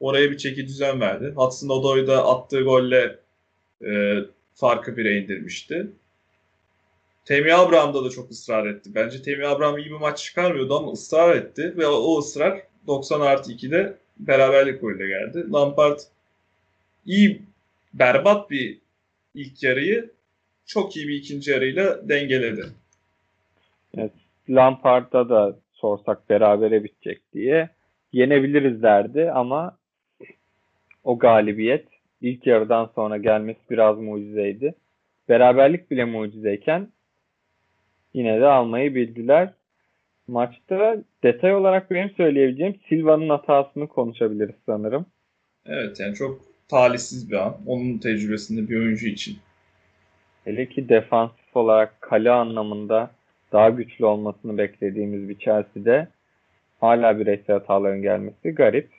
Oraya 0.00 0.30
bir 0.30 0.36
çeki 0.36 0.66
düzen 0.66 1.00
verdi. 1.00 1.32
Hudson 1.36 1.68
Odoi 1.68 2.06
da 2.06 2.26
attığı 2.26 2.62
golle 2.62 3.18
e, 3.86 4.14
farkı 4.54 4.96
bire 4.96 5.18
indirmişti. 5.18 5.86
Temi 7.24 7.54
Abraham 7.54 7.94
da 7.94 8.10
çok 8.10 8.30
ısrar 8.30 8.66
etti. 8.66 8.90
Bence 8.94 9.22
Temi 9.22 9.46
Abraham 9.46 9.78
iyi 9.78 9.86
bir 9.86 10.00
maç 10.00 10.24
çıkarmıyordu 10.24 10.76
ama 10.76 10.92
ısrar 10.92 11.36
etti 11.36 11.74
ve 11.76 11.86
o, 11.86 12.18
ısrar 12.18 12.62
90 12.86 13.20
artı 13.20 13.52
2'de 13.52 13.96
beraberlik 14.18 14.80
golüyle 14.80 15.06
geldi. 15.08 15.52
Lampard 15.52 15.98
iyi, 17.06 17.42
berbat 17.94 18.50
bir 18.50 18.78
ilk 19.34 19.62
yarıyı 19.62 20.10
çok 20.66 20.96
iyi 20.96 21.08
bir 21.08 21.14
ikinci 21.14 21.50
yarıyla 21.50 22.08
dengeledi. 22.08 22.66
Lampard'a 24.48 25.28
da 25.28 25.56
sorsak 25.72 26.30
berabere 26.30 26.84
bitecek 26.84 27.32
diye 27.32 27.70
yenebiliriz 28.12 28.82
derdi 28.82 29.30
ama 29.30 29.78
o 31.04 31.18
galibiyet 31.18 31.86
ilk 32.20 32.46
yarıdan 32.46 32.90
sonra 32.94 33.16
gelmesi 33.16 33.60
biraz 33.70 33.98
mucizeydi. 33.98 34.74
Beraberlik 35.28 35.90
bile 35.90 36.04
mucizeyken 36.04 36.88
yine 38.14 38.40
de 38.40 38.46
almayı 38.46 38.94
bildiler. 38.94 39.52
Maçta 40.28 40.96
detay 41.22 41.54
olarak 41.54 41.90
benim 41.90 42.10
söyleyebileceğim 42.10 42.80
Silva'nın 42.88 43.28
hatasını 43.28 43.86
konuşabiliriz 43.86 44.54
sanırım. 44.66 45.06
Evet 45.66 46.00
yani 46.00 46.14
çok 46.14 46.40
talihsiz 46.68 47.30
bir 47.30 47.36
an. 47.36 47.56
Onun 47.66 47.98
tecrübesinde 47.98 48.68
bir 48.68 48.76
oyuncu 48.76 49.06
için. 49.06 49.36
Hele 50.44 50.68
ki 50.68 50.88
defansif 50.88 51.56
olarak 51.56 52.00
kale 52.00 52.30
anlamında 52.30 53.10
daha 53.52 53.70
güçlü 53.70 54.04
olmasını 54.04 54.58
beklediğimiz 54.58 55.28
bir 55.28 55.38
Chelsea'de 55.38 56.08
hala 56.80 57.18
bireysel 57.18 57.58
hataların 57.58 58.02
gelmesi 58.02 58.50
garip. 58.50 58.97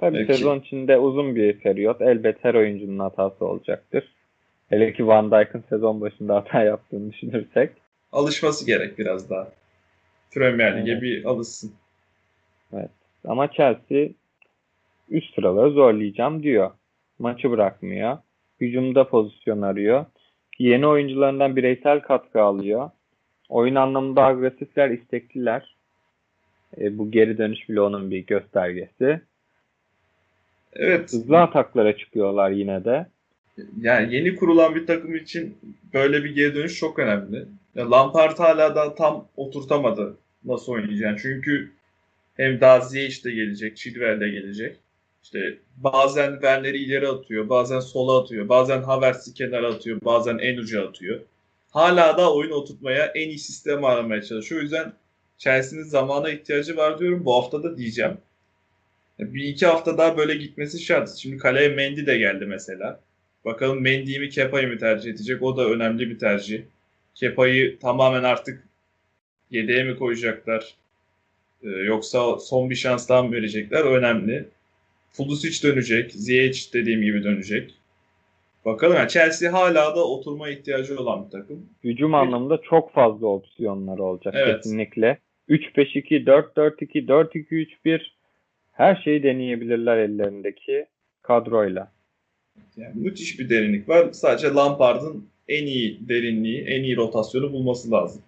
Tabii 0.00 0.16
Peki. 0.18 0.34
sezon 0.34 0.60
içinde 0.60 0.98
uzun 0.98 1.36
bir 1.36 1.58
periyot. 1.58 2.00
Elbet 2.02 2.44
her 2.44 2.54
oyuncunun 2.54 2.98
hatası 2.98 3.44
olacaktır. 3.44 4.12
Hele 4.68 4.92
ki 4.92 5.06
Van 5.06 5.30
Dijk'ın 5.30 5.64
sezon 5.68 6.00
başında 6.00 6.34
hata 6.34 6.62
yaptığını 6.62 7.12
düşünürsek. 7.12 7.70
Alışması 8.12 8.66
gerek 8.66 8.98
biraz 8.98 9.30
daha. 9.30 9.48
Premier 10.34 10.80
Lig'e 10.80 10.92
Evet. 10.92 11.02
bir 11.02 11.24
alışsın. 11.24 11.72
Ama 13.24 13.52
Chelsea 13.52 14.08
üst 15.10 15.34
sıraları 15.34 15.70
zorlayacağım 15.70 16.42
diyor. 16.42 16.70
Maçı 17.18 17.50
bırakmıyor. 17.50 18.18
Hücumda 18.60 19.08
pozisyon 19.08 19.62
arıyor. 19.62 20.04
Yeni 20.58 20.86
oyuncularından 20.86 21.56
bireysel 21.56 22.00
katkı 22.00 22.42
alıyor. 22.42 22.90
Oyun 23.48 23.74
anlamında 23.74 24.24
agresifler, 24.24 24.90
istekliler. 24.90 25.76
E, 26.78 26.98
bu 26.98 27.10
geri 27.10 27.38
dönüş 27.38 27.68
bile 27.68 27.80
onun 27.80 28.10
bir 28.10 28.26
göstergesi. 28.26 29.20
Evet. 30.78 31.12
Hızlı 31.12 31.38
ataklara 31.38 31.96
çıkıyorlar 31.96 32.50
yine 32.50 32.84
de. 32.84 33.06
Yani 33.80 34.14
yeni 34.14 34.36
kurulan 34.36 34.74
bir 34.74 34.86
takım 34.86 35.14
için 35.14 35.58
böyle 35.94 36.24
bir 36.24 36.34
geri 36.34 36.54
dönüş 36.54 36.78
çok 36.78 36.98
önemli. 36.98 37.44
Ya 37.74 37.90
Lampard 37.90 38.38
hala 38.38 38.74
da 38.74 38.94
tam 38.94 39.28
oturtamadı 39.36 40.16
nasıl 40.44 40.72
oynayacağını. 40.72 41.16
Çünkü 41.22 41.72
hem 42.34 42.60
daha 42.60 42.80
Ziyech 42.80 43.24
de 43.24 43.30
gelecek, 43.30 43.76
Chilwell 43.76 44.20
de 44.20 44.28
gelecek. 44.28 44.76
İşte 45.22 45.58
bazen 45.76 46.32
Werner'i 46.32 46.78
ileri 46.78 47.08
atıyor, 47.08 47.48
bazen 47.48 47.80
sola 47.80 48.20
atıyor, 48.20 48.48
bazen 48.48 48.82
Havertz'i 48.82 49.34
kenara 49.34 49.68
atıyor, 49.68 50.00
bazen 50.04 50.38
en 50.38 50.56
uca 50.56 50.88
atıyor. 50.88 51.20
Hala 51.70 52.18
da 52.18 52.34
oyunu 52.34 52.54
oturtmaya 52.54 53.06
en 53.06 53.28
iyi 53.28 53.38
sistem 53.38 53.84
aramaya 53.84 54.22
çalışıyor. 54.22 54.60
O 54.60 54.62
yüzden 54.62 54.92
Chelsea'nin 55.38 55.84
zamana 55.84 56.30
ihtiyacı 56.30 56.76
var 56.76 56.98
diyorum. 56.98 57.24
Bu 57.24 57.34
hafta 57.34 57.62
da 57.62 57.78
diyeceğim. 57.78 58.18
Bir 59.18 59.44
iki 59.44 59.66
hafta 59.66 59.98
daha 59.98 60.16
böyle 60.16 60.34
gitmesi 60.34 60.78
şart. 60.82 61.10
Şimdi 61.16 61.36
kaleye 61.38 61.68
Mendy 61.68 62.06
de 62.06 62.18
geldi 62.18 62.46
mesela. 62.46 63.00
Bakalım 63.44 63.82
Mendy'yi 63.82 64.20
mi 64.20 64.28
Kepa'yı 64.28 64.68
mı 64.68 64.78
tercih 64.78 65.10
edecek? 65.10 65.42
O 65.42 65.56
da 65.56 65.68
önemli 65.68 66.10
bir 66.10 66.18
tercih. 66.18 66.62
Kepa'yı 67.14 67.78
tamamen 67.78 68.22
artık 68.22 68.68
yedeğe 69.50 69.84
mi 69.84 69.96
koyacaklar? 69.96 70.74
Ee, 71.62 71.68
yoksa 71.68 72.38
son 72.38 72.70
bir 72.70 72.74
şans 72.74 73.08
daha 73.08 73.22
mı 73.22 73.32
verecekler? 73.32 73.80
Önemli. 73.84 74.48
Pulisic 75.16 75.68
dönecek. 75.68 76.12
Ziyech 76.12 76.72
dediğim 76.74 77.02
gibi 77.02 77.24
dönecek. 77.24 77.74
Bakalım 78.64 78.96
yani 78.96 79.08
Chelsea 79.08 79.52
hala 79.52 79.96
da 79.96 80.08
oturma 80.08 80.48
ihtiyacı 80.48 81.00
olan 81.00 81.26
bir 81.26 81.30
takım. 81.30 81.66
Hücum 81.84 82.14
Evet. 82.14 82.22
anlamında 82.22 82.60
çok 82.70 82.92
fazla 82.92 83.26
opsiyonları 83.26 84.02
olacak 84.02 84.34
Evet. 84.36 84.56
kesinlikle. 84.56 85.18
3-5-2, 85.48 86.24
4-4-2, 86.26 87.06
4-2-3-1 87.06 88.15
her 88.76 88.96
şeyi 88.96 89.22
deneyebilirler 89.22 89.96
ellerindeki 89.96 90.86
kadroyla. 91.22 91.92
Yani 92.76 92.92
müthiş 92.94 93.38
bir 93.38 93.50
derinlik 93.50 93.88
var. 93.88 94.12
Sadece 94.12 94.48
Lampard'ın 94.48 95.28
en 95.48 95.66
iyi 95.66 96.08
derinliği, 96.08 96.64
en 96.64 96.82
iyi 96.82 96.96
rotasyonu 96.96 97.52
bulması 97.52 97.90
lazım. 97.90 98.22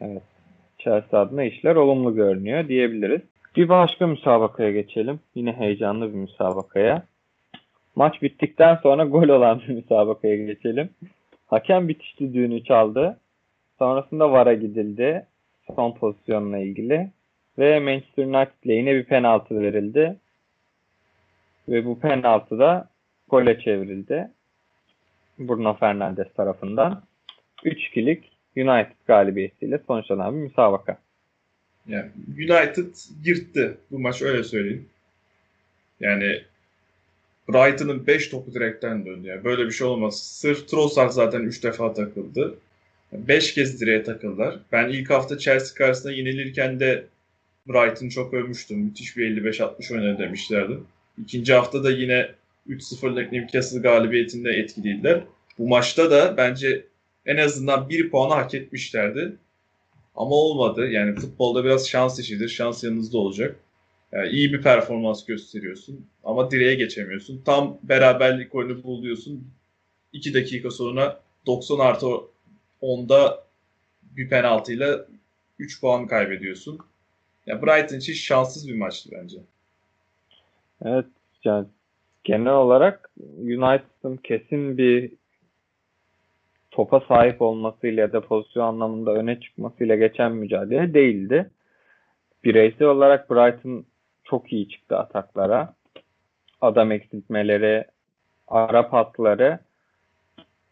Evet. 0.00 0.22
Chelsea 0.78 1.20
adına 1.20 1.44
işler 1.44 1.76
olumlu 1.76 2.14
görünüyor 2.14 2.68
diyebiliriz. 2.68 3.20
Bir 3.56 3.68
başka 3.68 4.06
müsabakaya 4.06 4.72
geçelim. 4.72 5.20
Yine 5.34 5.52
heyecanlı 5.52 6.08
bir 6.08 6.18
müsabakaya. 6.18 7.06
Maç 7.96 8.22
bittikten 8.22 8.76
sonra 8.82 9.04
gol 9.04 9.28
olan 9.28 9.60
bir 9.68 9.74
müsabakaya 9.74 10.36
geçelim. 10.36 10.90
Hakem 11.46 11.88
bitiş 11.88 12.20
düdüğünü 12.20 12.64
çaldı. 12.64 13.20
Sonrasında 13.78 14.32
VAR'a 14.32 14.54
gidildi. 14.54 15.26
Son 15.76 15.94
pozisyonla 15.94 16.58
ilgili. 16.58 17.10
Ve 17.60 17.80
Manchester 17.80 18.24
United'le 18.24 18.76
yine 18.76 18.94
bir 18.94 19.04
penaltı 19.04 19.60
verildi. 19.60 20.16
Ve 21.68 21.84
bu 21.84 22.00
penaltı 22.00 22.58
da 22.58 22.88
gole 23.28 23.60
çevrildi. 23.60 24.30
Bruno 25.38 25.76
Fernandes 25.76 26.32
tarafından. 26.36 27.02
3-2'lik 27.64 28.24
United 28.56 28.96
galibiyetiyle 29.06 29.80
sonuçlanan 29.86 30.34
bir 30.34 30.40
müsabaka. 30.40 30.98
Yani 31.86 32.10
United 32.28 32.94
yırttı 33.24 33.78
bu 33.90 33.98
maç 33.98 34.22
öyle 34.22 34.44
söyleyeyim. 34.44 34.88
Yani 36.00 36.42
Brighton'ın 37.48 38.06
5 38.06 38.28
topu 38.28 38.54
direkten 38.54 39.06
döndü. 39.06 39.28
Yani 39.28 39.44
böyle 39.44 39.66
bir 39.66 39.72
şey 39.72 39.86
olmaz. 39.86 40.22
Sırf 40.22 40.68
Trossard 40.68 41.10
zaten 41.10 41.40
3 41.40 41.64
defa 41.64 41.94
takıldı. 41.94 42.54
5 43.12 43.54
kez 43.54 43.80
direğe 43.80 44.02
takıldılar. 44.02 44.58
Ben 44.72 44.88
ilk 44.88 45.10
hafta 45.10 45.38
Chelsea 45.38 45.74
karşısında 45.74 46.12
yenilirken 46.12 46.80
de 46.80 47.04
Brighton'ı 47.68 48.10
çok 48.10 48.34
övmüştüm. 48.34 48.78
Müthiş 48.78 49.16
bir 49.16 49.42
55-60 49.42 49.94
oynadı 49.94 50.18
demişlerdi. 50.18 50.78
İkinci 51.22 51.54
hafta 51.54 51.84
da 51.84 51.90
yine 51.90 52.30
3-0'lık 52.68 53.32
Newcastle 53.32 53.80
galibiyetinde 53.80 54.50
etkiliydiler. 54.50 55.24
Bu 55.58 55.68
maçta 55.68 56.10
da 56.10 56.36
bence 56.36 56.86
en 57.26 57.36
azından 57.36 57.88
bir 57.88 58.10
puanı 58.10 58.34
hak 58.34 58.54
etmişlerdi. 58.54 59.36
Ama 60.14 60.30
olmadı. 60.30 60.90
Yani 60.90 61.14
futbolda 61.14 61.64
biraz 61.64 61.88
şans 61.88 62.18
işidir. 62.18 62.48
Şans 62.48 62.84
yanınızda 62.84 63.18
olacak. 63.18 63.56
Yani 64.12 64.28
iyi 64.28 64.52
bir 64.52 64.62
performans 64.62 65.24
gösteriyorsun 65.24 66.06
ama 66.24 66.50
direğe 66.50 66.74
geçemiyorsun. 66.74 67.42
Tam 67.44 67.78
beraberlik 67.82 68.52
golünü 68.52 68.82
buluyorsun. 68.82 69.48
2 70.12 70.34
dakika 70.34 70.70
sonra 70.70 71.20
90 71.46 71.78
artı 71.78 72.06
10'da 72.82 73.44
bir 74.02 74.28
penaltıyla 74.28 75.06
3 75.58 75.80
puan 75.80 76.06
kaybediyorsun. 76.06 76.78
Ya 77.50 77.62
Brighton 77.62 77.96
için 77.96 78.12
şanssız 78.12 78.68
bir 78.68 78.78
maçtı 78.78 79.10
bence. 79.12 79.38
Evet 80.84 81.06
yani 81.44 81.66
genel 82.24 82.52
olarak 82.52 83.10
United'ın 83.38 84.16
kesin 84.16 84.78
bir 84.78 85.12
topa 86.70 87.00
sahip 87.00 87.42
olmasıyla 87.42 88.00
ya 88.00 88.12
da 88.12 88.20
pozisyon 88.20 88.64
anlamında 88.64 89.12
öne 89.12 89.40
çıkmasıyla 89.40 89.96
geçen 89.96 90.32
mücadele 90.32 90.94
değildi. 90.94 91.50
Bireysel 92.44 92.88
olarak 92.88 93.30
Brighton 93.30 93.84
çok 94.24 94.52
iyi 94.52 94.68
çıktı 94.68 94.98
ataklara. 94.98 95.74
Adam 96.60 96.92
eksiltmeleri, 96.92 97.84
ara 98.48 98.88
patları 98.88 99.58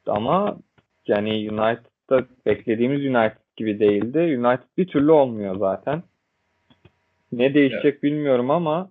ama 0.06 0.58
yani 1.06 1.30
United'da 1.50 2.26
beklediğimiz 2.46 3.00
United 3.00 3.42
gibi 3.56 3.80
değildi. 3.80 4.18
United 4.18 4.68
bir 4.78 4.86
türlü 4.86 5.12
olmuyor 5.12 5.56
zaten. 5.58 6.02
Ne 7.32 7.54
değişecek 7.54 8.02
bilmiyorum 8.02 8.50
ama 8.50 8.90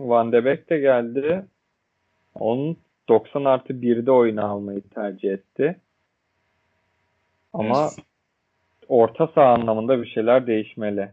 Van 0.00 0.32
de 0.32 0.44
Beek 0.44 0.70
de 0.70 0.78
geldi. 0.78 1.44
Onun 2.34 2.76
90 3.08 3.44
artı 3.44 3.72
1'de 3.72 4.10
oyunu 4.10 4.44
almayı 4.44 4.82
tercih 4.94 5.32
etti. 5.32 5.80
Ama 7.52 7.82
Evet. 7.82 8.06
orta 8.88 9.26
saha 9.26 9.52
anlamında 9.52 10.02
bir 10.02 10.06
şeyler 10.06 10.46
değişmeli. 10.46 11.10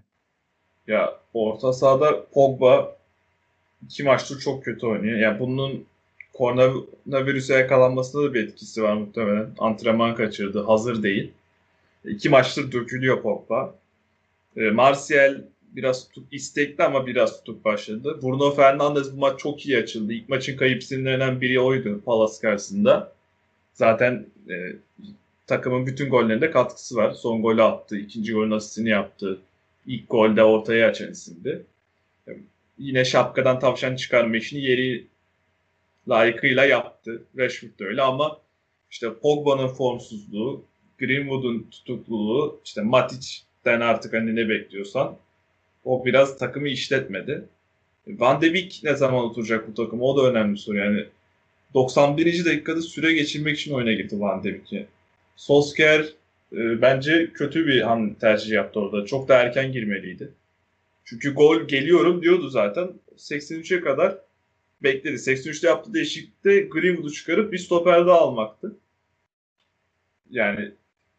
Ya 0.87 1.13
orta 1.33 1.73
sahada 1.73 2.25
Pogba 2.33 2.95
iki 3.85 4.03
maçtır 4.03 4.39
çok 4.39 4.63
kötü 4.63 4.85
oynuyor. 4.85 5.19
Ya 5.19 5.39
bunun 5.39 5.85
koronavirüse 6.33 7.53
yakalanmasında 7.53 8.29
da 8.29 8.33
bir 8.33 8.47
etkisi 8.47 8.83
var 8.83 8.93
muhtemelen. 8.93 9.47
Antrenman 9.59 10.15
kaçırdı, 10.15 10.63
hazır 10.63 11.03
değil. 11.03 11.31
İki 12.05 12.29
maçtır 12.29 12.71
dökülüyor 12.71 13.21
Pogba. 13.21 13.75
E, 14.57 14.69
Martial 14.69 15.41
biraz 15.75 16.07
tutuk, 16.07 16.33
istekli 16.33 16.83
ama 16.83 17.07
biraz 17.07 17.37
tutuk 17.37 17.65
başladı. 17.65 18.19
Bruno 18.21 18.51
Fernandes 18.51 19.13
bu 19.13 19.17
maç 19.17 19.39
çok 19.39 19.65
iyi 19.65 19.77
açıldı. 19.77 20.13
İlk 20.13 20.29
maçın 20.29 20.57
kayıp 20.57 20.81
biri 21.41 21.59
oydu 21.59 22.01
Palace 22.05 22.41
karşısında. 22.41 23.13
Zaten 23.73 24.25
e, 24.49 24.53
takımın 25.47 25.85
bütün 25.85 26.09
gollerinde 26.09 26.51
katkısı 26.51 26.95
var. 26.95 27.13
Son 27.13 27.41
golü 27.41 27.63
attı, 27.63 27.97
ikinci 27.97 28.33
golün 28.33 28.51
asistini 28.51 28.89
yaptı. 28.89 29.39
İlk 29.87 30.09
golde 30.09 30.43
ortaya 30.43 30.87
açan 30.87 31.11
isimdi. 31.11 31.65
Yine 32.77 33.05
şapkadan 33.05 33.59
tavşan 33.59 33.95
çıkarma 33.95 34.37
işini 34.37 34.61
yeri 34.61 35.07
layıkıyla 36.09 36.65
yaptı. 36.65 37.23
Rashford 37.37 37.79
da 37.79 37.85
öyle 37.85 38.01
ama 38.01 38.37
işte 38.91 39.13
Pogba'nın 39.13 39.67
formsuzluğu, 39.67 40.63
Greenwood'un 40.99 41.67
tutukluluğu, 41.71 42.61
işte 42.65 42.81
Matic'ten 42.81 43.81
artık 43.81 44.13
hani 44.13 44.35
ne 44.35 44.49
bekliyorsan 44.49 45.17
o 45.85 46.05
biraz 46.05 46.37
takımı 46.37 46.67
işletmedi. 46.67 47.45
Van 48.07 48.41
de 48.41 48.53
Beek 48.53 48.81
ne 48.83 48.95
zaman 48.95 49.23
oturacak 49.23 49.67
bu 49.67 49.73
takıma? 49.73 50.03
O 50.03 50.17
da 50.17 50.31
önemli 50.31 50.57
soru. 50.57 50.77
Yani 50.77 51.05
91. 51.73 52.45
dakikada 52.45 52.81
süre 52.81 53.13
geçirmek 53.13 53.59
için 53.59 53.73
oyuna 53.73 53.93
girdi 53.93 54.19
Van 54.19 54.43
de 54.43 54.53
Beek'i. 54.53 54.87
Solskjaer 55.35 56.01
e, 56.53 56.81
bence 56.81 57.31
kötü 57.33 57.67
bir 57.67 57.81
ham 57.81 58.13
tercih 58.13 58.51
yaptı 58.51 58.79
orada. 58.79 59.05
Çok 59.05 59.27
da 59.27 59.41
erken 59.41 59.71
girmeliydi. 59.71 60.31
Çünkü 61.05 61.33
gol 61.33 61.67
geliyorum 61.67 62.21
diyordu 62.21 62.49
zaten. 62.49 62.89
83'e 63.17 63.81
kadar 63.81 64.17
bekledi. 64.83 65.15
83'te 65.15 65.67
yaptığı 65.67 65.93
değişiklikte 65.93 66.61
Greenwood'u 66.61 67.13
çıkarıp 67.13 67.53
bir 67.53 67.57
stoper 67.57 68.07
daha 68.07 68.19
almaktı. 68.19 68.75
Yani 70.29 70.71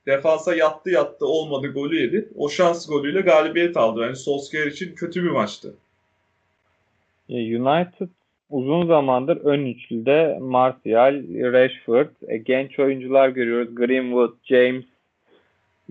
defansa 0.07 0.55
yattı 0.55 0.91
yattı 0.91 1.27
olmadı 1.27 1.73
golü 1.73 2.01
yedi. 2.03 2.29
O 2.37 2.49
şans 2.49 2.89
golüyle 2.89 3.21
galibiyet 3.21 3.77
aldı. 3.77 4.01
Yani 4.01 4.17
Solskjaer 4.17 4.67
için 4.67 4.95
kötü 4.95 5.25
bir 5.25 5.31
maçtı. 5.31 5.75
United 7.29 8.09
uzun 8.51 8.87
zamandır 8.87 9.37
ön 9.37 9.67
üçlüde 9.67 10.39
Martial, 10.41 11.15
Rashford, 11.53 12.09
e, 12.29 12.37
genç 12.37 12.79
oyuncular 12.79 13.29
görüyoruz. 13.29 13.75
Greenwood, 13.75 14.35
James. 14.45 14.85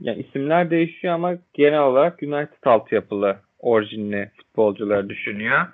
Yani 0.01 0.21
isimler 0.21 0.69
değişiyor 0.69 1.13
ama 1.13 1.37
genel 1.53 1.81
olarak 1.81 2.23
United 2.23 2.63
altyapılı 2.65 3.37
orijinli 3.59 4.31
futbolcuları 4.37 5.09
düşünüyor. 5.09 5.67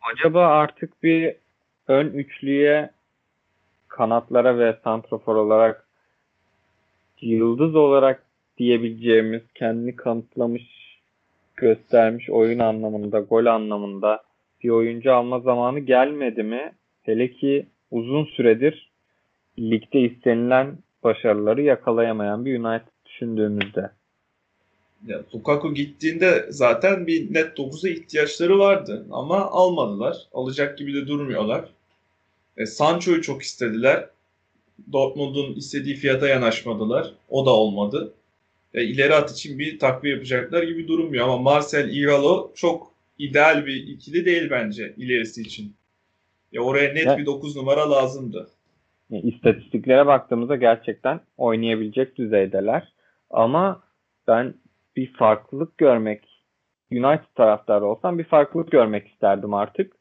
Acaba 0.00 0.46
artık 0.46 1.02
bir 1.02 1.34
ön 1.88 2.08
üçlüye 2.08 2.90
kanatlara 3.88 4.58
ve 4.58 4.76
santrafor 4.84 5.36
olarak 5.36 5.85
yıldız 7.20 7.74
olarak 7.74 8.22
diyebileceğimiz 8.58 9.42
kendini 9.54 9.96
kanıtlamış 9.96 10.62
göstermiş 11.56 12.30
oyun 12.30 12.58
anlamında, 12.58 13.20
gol 13.20 13.46
anlamında 13.46 14.22
bir 14.62 14.68
oyuncu 14.68 15.14
alma 15.14 15.40
zamanı 15.40 15.80
gelmedi 15.80 16.42
mi? 16.42 16.72
Hele 17.02 17.32
ki 17.32 17.66
uzun 17.90 18.24
süredir 18.24 18.90
ligde 19.58 20.00
istenilen 20.00 20.78
başarıları 21.04 21.62
yakalayamayan 21.62 22.44
bir 22.44 22.58
United 22.58 22.88
düşündüğümüzde. 23.06 23.90
Ya, 25.06 25.22
Lukaku 25.34 25.74
gittiğinde 25.74 26.46
zaten 26.48 27.06
bir 27.06 27.34
net 27.34 27.58
9'a 27.58 27.90
ihtiyaçları 27.90 28.58
vardı 28.58 29.06
ama 29.10 29.38
almadılar. 29.38 30.16
Alacak 30.32 30.78
gibi 30.78 30.94
de 30.94 31.06
durmuyorlar. 31.06 31.64
E, 32.56 32.66
Sancho'yu 32.66 33.22
çok 33.22 33.42
istediler. 33.42 34.06
Dortmund'un 34.92 35.54
istediği 35.54 35.94
fiyata 35.94 36.28
yanaşmadılar. 36.28 37.12
O 37.28 37.46
da 37.46 37.50
olmadı. 37.50 38.14
E, 38.74 38.84
ileri 38.84 39.14
at 39.14 39.30
için 39.30 39.58
bir 39.58 39.78
takviye 39.78 40.14
yapacaklar 40.14 40.62
gibi 40.62 40.88
durmuyor 40.88 41.24
ama 41.24 41.38
Marcel 41.38 41.96
Igalo 41.96 42.50
çok 42.54 42.92
ideal 43.18 43.66
bir 43.66 43.74
ikili 43.74 44.24
değil 44.24 44.50
bence 44.50 44.94
ilerisi 44.96 45.42
için. 45.42 45.74
Ya 46.52 46.62
oraya 46.62 46.92
net 46.94 47.06
Ya- 47.06 47.18
bir 47.18 47.26
9 47.26 47.56
numara 47.56 47.90
lazımdı. 47.90 48.48
İstatistiklere 49.10 50.06
baktığımızda 50.06 50.56
gerçekten 50.56 51.20
oynayabilecek 51.36 52.16
düzeydeler. 52.16 52.92
Ama 53.30 53.82
ben 54.28 54.54
bir 54.96 55.12
farklılık 55.12 55.78
görmek, 55.78 56.44
United 56.92 57.34
taraftarı 57.34 57.86
olsam 57.86 58.18
bir 58.18 58.24
farklılık 58.24 58.70
görmek 58.70 59.08
isterdim 59.08 59.54
artık. 59.54 59.92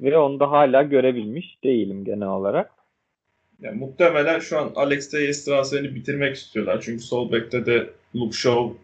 Ve 0.00 0.18
onu 0.18 0.40
da 0.40 0.50
hala 0.50 0.82
görebilmiş 0.82 1.58
değilim 1.64 2.04
genel 2.04 2.28
olarak. 2.28 2.70
Yani 3.60 3.78
muhtemelen 3.78 4.38
şu 4.38 4.58
an 4.58 4.72
Alex 4.74 5.10
Telles 5.10 5.44
transferini 5.44 5.94
bitirmek 5.94 6.36
istiyorlar. 6.36 6.80
Çünkü 6.80 7.02
sol 7.02 7.32
bekte 7.32 7.66
de 7.66 7.90
Luke 8.16 8.36
Shaw 8.36 8.74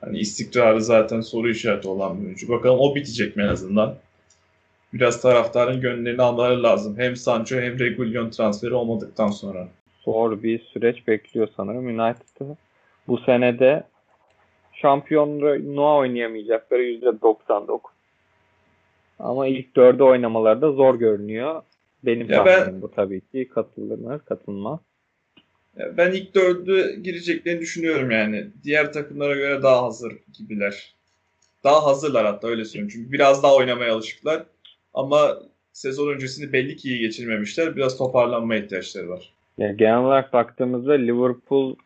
hani 0.00 0.18
istikrarı 0.18 0.82
zaten 0.82 1.20
soru 1.20 1.50
işareti 1.50 1.88
olan 1.88 2.20
bir 2.20 2.24
oyuncu. 2.24 2.48
Bakalım 2.48 2.78
o 2.80 2.94
bitecek 2.94 3.36
mi 3.36 3.42
en 3.42 3.48
azından? 3.48 3.94
Biraz 4.92 5.22
taraftarın 5.22 5.80
gönüllerini 5.80 6.22
almaları 6.22 6.62
lazım. 6.62 6.98
Hem 6.98 7.16
Sancho 7.16 7.56
hem 7.56 7.78
Reguilon 7.78 8.30
transferi 8.30 8.74
olmadıktan 8.74 9.28
sonra. 9.28 9.68
Zor 10.04 10.42
bir 10.42 10.58
süreç 10.58 11.06
bekliyor 11.08 11.48
sanırım 11.56 11.86
United'ı. 11.86 12.56
Bu 13.08 13.18
senede 13.18 13.82
şampiyonluğa 14.72 15.96
oynayamayacakları 15.96 16.82
%99. 16.82 17.80
Ama 19.18 19.46
ilk 19.46 19.76
dörde 19.76 20.04
oynamaları 20.04 20.62
da 20.62 20.72
zor 20.72 20.94
görünüyor. 20.94 21.62
Benim 22.08 22.30
Ya 22.30 22.46
ben- 22.46 22.82
bu 22.82 22.90
tabii 22.90 23.20
ki. 23.20 23.48
Katılır 23.48 24.18
katılmaz. 24.18 24.78
Ben 25.96 26.12
ilk 26.12 26.34
dördü 26.34 27.02
gireceklerini 27.02 27.60
düşünüyorum 27.60 28.10
yani. 28.10 28.46
Diğer 28.64 28.92
takımlara 28.92 29.34
göre 29.34 29.62
daha 29.62 29.82
hazır 29.82 30.12
gibiler. 30.38 30.94
Daha 31.64 31.86
hazırlar 31.86 32.26
hatta 32.26 32.48
öyle 32.48 32.64
söyleyeyim. 32.64 32.90
Çünkü 32.92 33.12
biraz 33.12 33.42
daha 33.42 33.56
oynamaya 33.56 33.94
alışıklar. 33.94 34.44
Ama 34.94 35.38
sezon 35.72 36.08
öncesini 36.08 36.52
belli 36.52 36.76
ki 36.76 36.88
iyi 36.88 36.98
geçirmemişler. 36.98 37.76
Biraz 37.76 37.98
toparlanma 37.98 38.56
ihtiyaçları 38.56 39.08
var. 39.08 39.32
Ya 39.58 39.72
genel 39.72 39.98
olarak 39.98 40.32
baktığımızda 40.32 40.92
Liverpool 40.92 41.76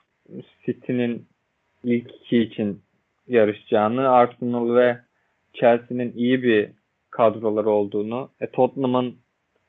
City'nin 0.67 1.27
ilk 1.85 2.11
iki 2.11 2.39
için 2.39 2.81
yarışacağını, 3.29 4.09
Arsenal 4.09 4.75
ve 4.75 4.99
Chelsea'nin 5.53 6.13
iyi 6.17 6.43
bir 6.43 6.69
kadroları 7.11 7.71
olduğunu, 7.71 8.31
e, 8.41 8.47
Tottenham'ın 8.47 9.17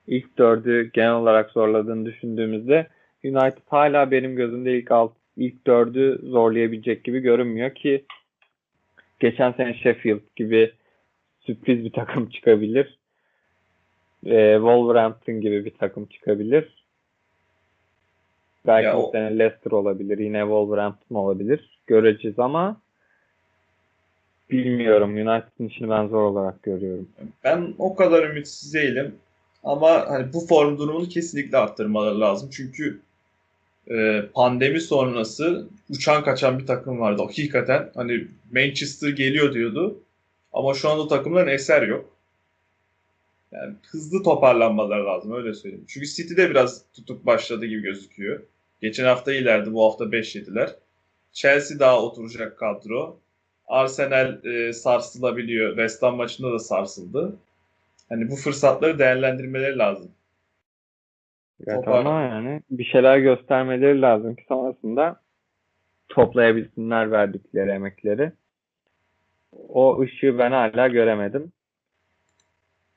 ilk 0.07 0.37
dördü 0.37 0.89
genel 0.93 1.13
olarak 1.13 1.51
zorladığını 1.51 2.05
düşündüğümüzde 2.05 2.87
United 3.23 3.63
hala 3.69 4.11
benim 4.11 4.35
gözümde 4.35 4.77
ilk 4.77 4.91
alt, 4.91 5.13
ilk 5.37 5.67
dördü 5.67 6.19
zorlayabilecek 6.23 7.03
gibi 7.03 7.19
görünmüyor 7.19 7.75
ki 7.75 8.05
geçen 9.19 9.51
sene 9.51 9.73
Sheffield 9.73 10.21
gibi 10.35 10.71
sürpriz 11.39 11.85
bir 11.85 11.91
takım 11.91 12.29
çıkabilir. 12.29 12.97
E, 14.25 14.53
Wolverhampton 14.55 15.41
gibi 15.41 15.65
bir 15.65 15.73
takım 15.73 16.05
çıkabilir. 16.05 16.83
Belki 18.67 18.85
Ya 18.85 18.97
o- 18.97 19.11
sene 19.11 19.39
Leicester 19.39 19.71
olabilir. 19.71 20.17
Yine 20.17 20.39
Wolverhampton 20.39 21.15
olabilir. 21.15 21.79
Göreceğiz 21.87 22.39
ama 22.39 22.81
bilmiyorum. 24.51 25.09
United'ın 25.13 25.67
işini 25.67 25.89
ben 25.89 26.07
zor 26.07 26.21
olarak 26.23 26.63
görüyorum. 26.63 27.09
Ben 27.43 27.73
o 27.77 27.95
kadar 27.95 28.29
ümitsiz 28.29 28.73
değilim. 28.73 29.15
Ama 29.63 30.09
hani 30.09 30.33
bu 30.33 30.39
form 30.47 30.77
durumunu 30.77 31.09
kesinlikle 31.09 31.57
arttırmaları 31.57 32.19
lazım. 32.19 32.49
Çünkü 32.53 33.01
e, 33.91 34.21
pandemi 34.33 34.81
sonrası 34.81 35.67
uçan 35.89 36.23
kaçan 36.23 36.59
bir 36.59 36.67
takım 36.67 36.99
vardı. 36.99 37.21
Hakikaten 37.21 37.91
hani 37.95 38.27
Manchester 38.51 39.09
geliyor 39.09 39.53
diyordu. 39.53 39.99
Ama 40.53 40.73
şu 40.73 40.89
anda 40.89 41.07
takımların 41.07 41.47
eser 41.47 41.87
yok. 41.87 42.09
Yani 43.51 43.73
hızlı 43.91 44.23
toparlanmaları 44.23 45.05
lazım 45.05 45.33
öyle 45.33 45.53
söyleyeyim. 45.53 45.85
Çünkü 45.87 46.07
City'de 46.07 46.49
biraz 46.49 46.83
tutuk 46.93 47.25
başladı 47.25 47.65
gibi 47.65 47.81
gözüküyor. 47.81 48.39
Geçen 48.81 49.05
hafta 49.05 49.33
iyilerdi 49.33 49.73
bu 49.73 49.85
hafta 49.85 50.11
5 50.11 50.35
yediler. 50.35 50.75
Chelsea 51.33 51.79
daha 51.79 52.01
oturacak 52.01 52.59
kadro. 52.59 53.17
Arsenal 53.67 54.45
e, 54.45 54.73
sarsılabiliyor. 54.73 55.69
West 55.69 56.03
Ham 56.03 56.15
maçında 56.15 56.51
da 56.51 56.59
sarsıldı. 56.59 57.35
Hani 58.13 58.29
bu 58.29 58.35
fırsatları 58.35 58.99
değerlendirmeleri 58.99 59.77
lazım. 59.77 60.11
Evet 61.67 61.85
Topar- 61.85 61.99
ama 61.99 62.21
yani 62.21 62.61
bir 62.69 62.83
şeyler 62.83 63.17
göstermeleri 63.17 64.01
lazım 64.01 64.35
ki 64.35 64.45
sonrasında 64.47 65.21
toplayabilsinler 66.09 67.11
verdikleri 67.11 67.69
emekleri. 67.69 68.31
O 69.69 70.01
ışığı 70.01 70.37
ben 70.37 70.51
hala 70.51 70.87
göremedim. 70.87 71.51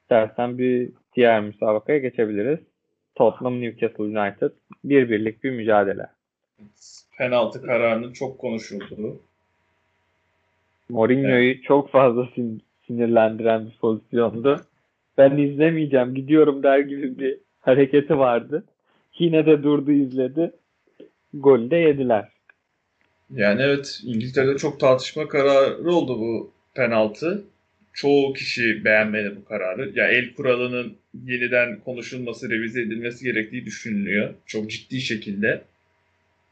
İstersen 0.03 0.59
bir 0.59 0.91
diğer 1.17 1.41
müsabakaya 1.41 1.99
geçebiliriz. 1.99 2.59
Tottenham 3.15 3.61
Newcastle 3.61 4.05
United 4.05 4.51
bir 4.85 5.11
birlik 5.11 5.45
bir 5.45 5.51
mücadele. 5.51 6.07
Penaltı 7.19 7.63
kararının 7.63 8.13
çok 8.13 8.39
konuşulduğu. 8.39 9.21
Mourinho'yu 10.89 11.63
çok 11.63 11.91
fazla 11.91 12.23
sin- 12.23 12.61
sinirlendiren 12.87 13.67
bir 13.67 13.77
pozisyondu. 13.79 14.67
Ben 15.19 15.37
izlemeyeceğim, 15.37 16.15
gidiyorum 16.15 16.63
der 16.63 16.79
gibi 16.79 17.19
bir 17.19 17.39
hareketi 17.61 18.19
vardı. 18.19 18.65
Yine 19.19 19.47
de 19.47 19.63
durdu 19.63 19.93
izledi. 19.93 20.53
Golü 21.35 21.71
de 21.71 21.77
yediler. 21.77 22.29
Yani 23.31 23.63
evet 23.63 24.01
İngiltere'de 24.05 24.59
çok 24.59 24.81
tartışma 24.81 25.29
kararı 25.29 25.91
oldu 25.91 26.19
bu 26.21 26.53
penaltı. 26.75 27.45
Çoğu 27.93 28.33
kişi 28.33 28.85
beğenmedi 28.85 29.37
bu 29.37 29.45
kararı. 29.45 29.93
Ya 29.95 30.09
el 30.09 30.35
kuralının 30.35 30.97
yeniden 31.25 31.81
konuşulması, 31.81 32.51
revize 32.51 32.83
edilmesi 32.83 33.25
gerektiği 33.25 33.65
düşünülüyor. 33.65 34.35
Çok 34.47 34.71
ciddi 34.71 35.01
şekilde. 35.01 35.63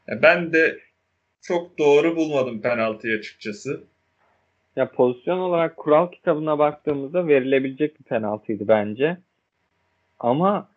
Ya 0.07 0.21
ben 0.21 0.53
de 0.53 0.79
çok 1.41 1.77
doğru 1.77 2.15
bulmadım 2.15 2.61
penaltıyı 2.61 3.17
açıkçası. 3.17 3.83
Ya 4.75 4.91
pozisyon 4.91 5.39
olarak 5.39 5.77
kural 5.77 6.11
kitabına 6.11 6.59
baktığımızda 6.59 7.27
verilebilecek 7.27 7.99
bir 7.99 8.03
penaltıydı 8.03 8.67
bence. 8.67 9.17
Ama 10.19 10.69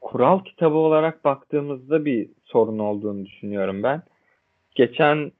kural 0.00 0.44
kitabı 0.44 0.76
olarak 0.76 1.24
baktığımızda 1.24 2.04
bir 2.04 2.28
sorun 2.44 2.78
olduğunu 2.78 3.26
düşünüyorum 3.26 3.82
ben. 3.82 4.02
Geçen 4.74 5.32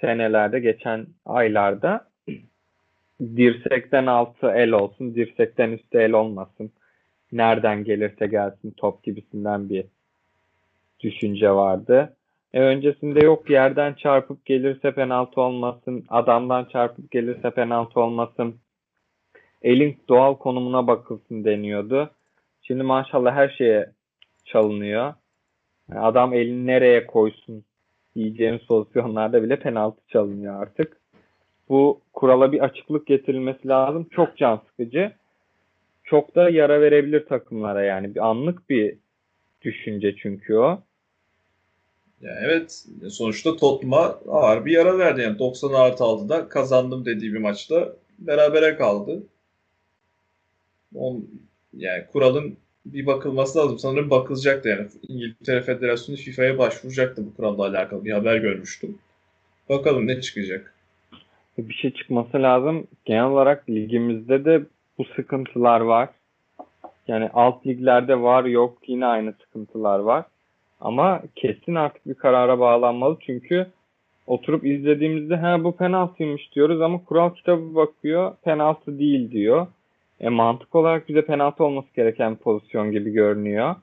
senelerde, 0.00 0.60
geçen 0.60 1.06
aylarda 1.26 2.08
dirsekten 3.20 4.06
altı 4.06 4.50
el 4.50 4.72
olsun, 4.72 5.14
dirsekten 5.14 5.70
üstü 5.70 5.98
el 5.98 6.12
olmasın 6.12 6.72
nereden 7.32 7.84
gelirse 7.84 8.26
gelsin 8.26 8.74
top 8.76 9.02
gibisinden 9.02 9.68
bir 9.68 9.84
düşünce 11.00 11.50
vardı. 11.50 12.16
E 12.54 12.60
öncesinde 12.60 13.20
yok 13.20 13.50
yerden 13.50 13.94
çarpıp 13.94 14.44
gelirse 14.44 14.94
penaltı 14.94 15.40
olmasın, 15.40 16.04
adamdan 16.08 16.64
çarpıp 16.64 17.10
gelirse 17.10 17.50
penaltı 17.50 18.00
olmasın, 18.00 18.54
elin 19.62 19.96
doğal 20.08 20.34
konumuna 20.34 20.86
bakılsın 20.86 21.44
deniyordu. 21.44 22.10
Şimdi 22.62 22.82
maşallah 22.82 23.34
her 23.34 23.48
şeye 23.48 23.90
çalınıyor. 24.44 25.14
Adam 25.94 26.34
elini 26.34 26.66
nereye 26.66 27.06
koysun 27.06 27.64
diyeceğimiz 28.14 28.66
pozisyonlarda 28.66 29.42
bile 29.42 29.58
penaltı 29.58 30.00
çalınıyor 30.08 30.62
artık. 30.62 30.96
Bu 31.68 32.00
kurala 32.12 32.52
bir 32.52 32.60
açıklık 32.60 33.06
getirilmesi 33.06 33.68
lazım. 33.68 34.08
Çok 34.10 34.36
can 34.36 34.60
sıkıcı. 34.68 35.12
Çok 36.04 36.34
da 36.34 36.50
yara 36.50 36.80
verebilir 36.80 37.26
takımlara 37.26 37.82
yani. 37.82 38.14
Bir 38.14 38.26
anlık 38.26 38.70
bir 38.70 38.98
düşünce 39.62 40.16
çünkü 40.16 40.54
o. 40.56 40.82
Ya 42.22 42.38
evet 42.42 42.86
sonuçta 43.10 43.56
Tottenham'a 43.56 44.18
ağır 44.28 44.64
bir 44.64 44.72
yara 44.72 44.98
verdi. 44.98 45.20
Yani 45.20 45.38
90 45.38 45.72
artı 45.72 46.04
6'da 46.04 46.48
kazandım 46.48 47.04
dediği 47.04 47.34
bir 47.34 47.38
maçta 47.38 47.92
berabere 48.18 48.76
kaldı. 48.76 49.22
On, 50.94 51.26
yani 51.76 52.04
kuralın 52.12 52.56
bir 52.86 53.06
bakılması 53.06 53.58
lazım. 53.58 53.78
Sanırım 53.78 54.10
bakılacaktı 54.10 54.68
yani. 54.68 54.86
İngiltere 55.08 55.62
Federasyonu 55.62 56.18
FIFA'ya 56.18 56.58
başvuracaktı 56.58 57.26
bu 57.26 57.36
kuralla 57.36 57.66
alakalı. 57.66 58.04
Bir 58.04 58.12
haber 58.12 58.36
görmüştüm. 58.36 58.98
Bakalım 59.68 60.06
ne 60.06 60.20
çıkacak. 60.20 60.74
Bir 61.58 61.74
şey 61.74 61.90
çıkması 61.90 62.42
lazım. 62.42 62.86
Genel 63.04 63.24
olarak 63.24 63.70
ligimizde 63.70 64.44
de 64.44 64.62
bu 64.98 65.04
sıkıntılar 65.04 65.80
var. 65.80 66.08
Yani 67.08 67.30
alt 67.34 67.66
liglerde 67.66 68.20
var 68.20 68.44
yok 68.44 68.78
yine 68.86 69.06
aynı 69.06 69.32
sıkıntılar 69.32 69.98
var. 69.98 70.24
Ama 70.82 71.22
kesin 71.36 71.74
artık 71.74 72.08
bir 72.08 72.14
karara 72.14 72.58
bağlanmalı. 72.58 73.16
Çünkü 73.20 73.66
oturup 74.26 74.66
izlediğimizde 74.66 75.36
ha 75.36 75.64
bu 75.64 75.76
penaltıymış 75.76 76.52
diyoruz 76.54 76.80
ama 76.80 77.04
kural 77.04 77.34
kitabı 77.34 77.74
bakıyor 77.74 78.36
penaltı 78.44 78.98
değil 78.98 79.30
diyor. 79.30 79.66
E, 80.20 80.28
mantık 80.28 80.74
olarak 80.74 81.08
bize 81.08 81.22
penaltı 81.22 81.64
olması 81.64 81.88
gereken 81.96 82.36
pozisyon 82.36 82.92
gibi 82.92 83.10
görünüyor. 83.10 83.74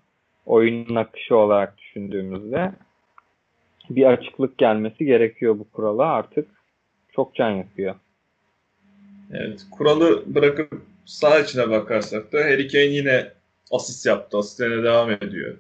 Oyunun 0.45 0.95
akışı 0.95 1.35
olarak 1.35 1.77
düşündüğümüzde 1.77 2.71
bir 3.89 4.05
açıklık 4.05 4.57
gelmesi 4.57 5.05
gerekiyor 5.05 5.59
bu 5.59 5.69
kurala 5.71 6.05
artık. 6.05 6.47
Çok 7.15 7.35
can 7.35 7.49
yakıyor. 7.49 7.95
Evet, 9.33 9.65
kuralı 9.71 10.23
bırakıp 10.35 10.81
sağ 11.05 11.39
içine 11.39 11.69
bakarsak 11.69 12.33
da 12.33 12.37
Harry 12.37 12.67
Kane 12.67 12.83
yine 12.83 13.27
asist 13.71 14.05
yaptı. 14.05 14.37
Asistlerine 14.37 14.83
devam 14.83 15.11
ediyor. 15.11 15.57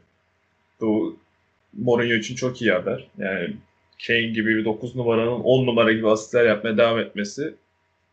Bu 0.81 1.17
Mourinho 1.73 2.13
için 2.13 2.35
çok 2.35 2.61
iyi 2.61 2.71
haber. 2.71 3.07
Yani 3.17 3.53
Kane 4.07 4.21
gibi 4.21 4.57
bir 4.57 4.65
9 4.65 4.95
numaranın 4.95 5.39
10 5.39 5.65
numara 5.65 5.91
gibi 5.91 6.09
asistler 6.09 6.45
yapmaya 6.45 6.77
devam 6.77 6.99
etmesi 6.99 7.53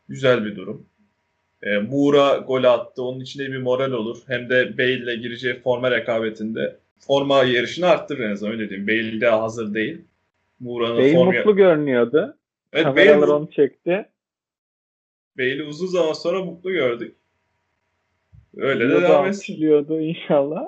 güzel 0.08 0.44
bir 0.44 0.56
durum. 0.56 0.86
E, 1.62 1.78
Moura 1.78 2.36
gol 2.36 2.64
attı. 2.64 3.02
Onun 3.02 3.20
içinde 3.20 3.52
bir 3.52 3.58
moral 3.58 3.92
olur. 3.92 4.18
Hem 4.26 4.50
de 4.50 4.78
Bale 4.78 4.92
ile 4.92 5.16
gireceği 5.16 5.54
forma 5.54 5.90
rekabetinde 5.90 6.76
forma 7.06 7.44
yarışını 7.44 7.86
arttırır 7.86 8.24
en 8.24 8.32
azından 8.32 8.52
öyle 8.52 8.70
diyeyim. 8.70 8.88
Bale 8.88 9.20
daha 9.20 9.42
hazır 9.42 9.74
değil. 9.74 10.04
Moura'nın 10.60 10.98
Bale 10.98 11.12
forma... 11.12 11.32
mutlu 11.32 11.56
görünüyordu. 11.56 12.36
Evet, 12.72 12.84
Kameralar 12.84 13.20
Bale... 13.22 13.32
onu 13.32 13.50
çekti. 13.50 14.06
Bale'i 15.38 15.62
uzun 15.62 15.86
zaman 15.86 16.12
sonra 16.12 16.44
mutlu 16.44 16.72
gördük. 16.72 17.16
Öyle 18.56 18.88
de 18.88 19.02
devam 19.02 19.26
etsin. 19.26 20.00
inşallah. 20.00 20.64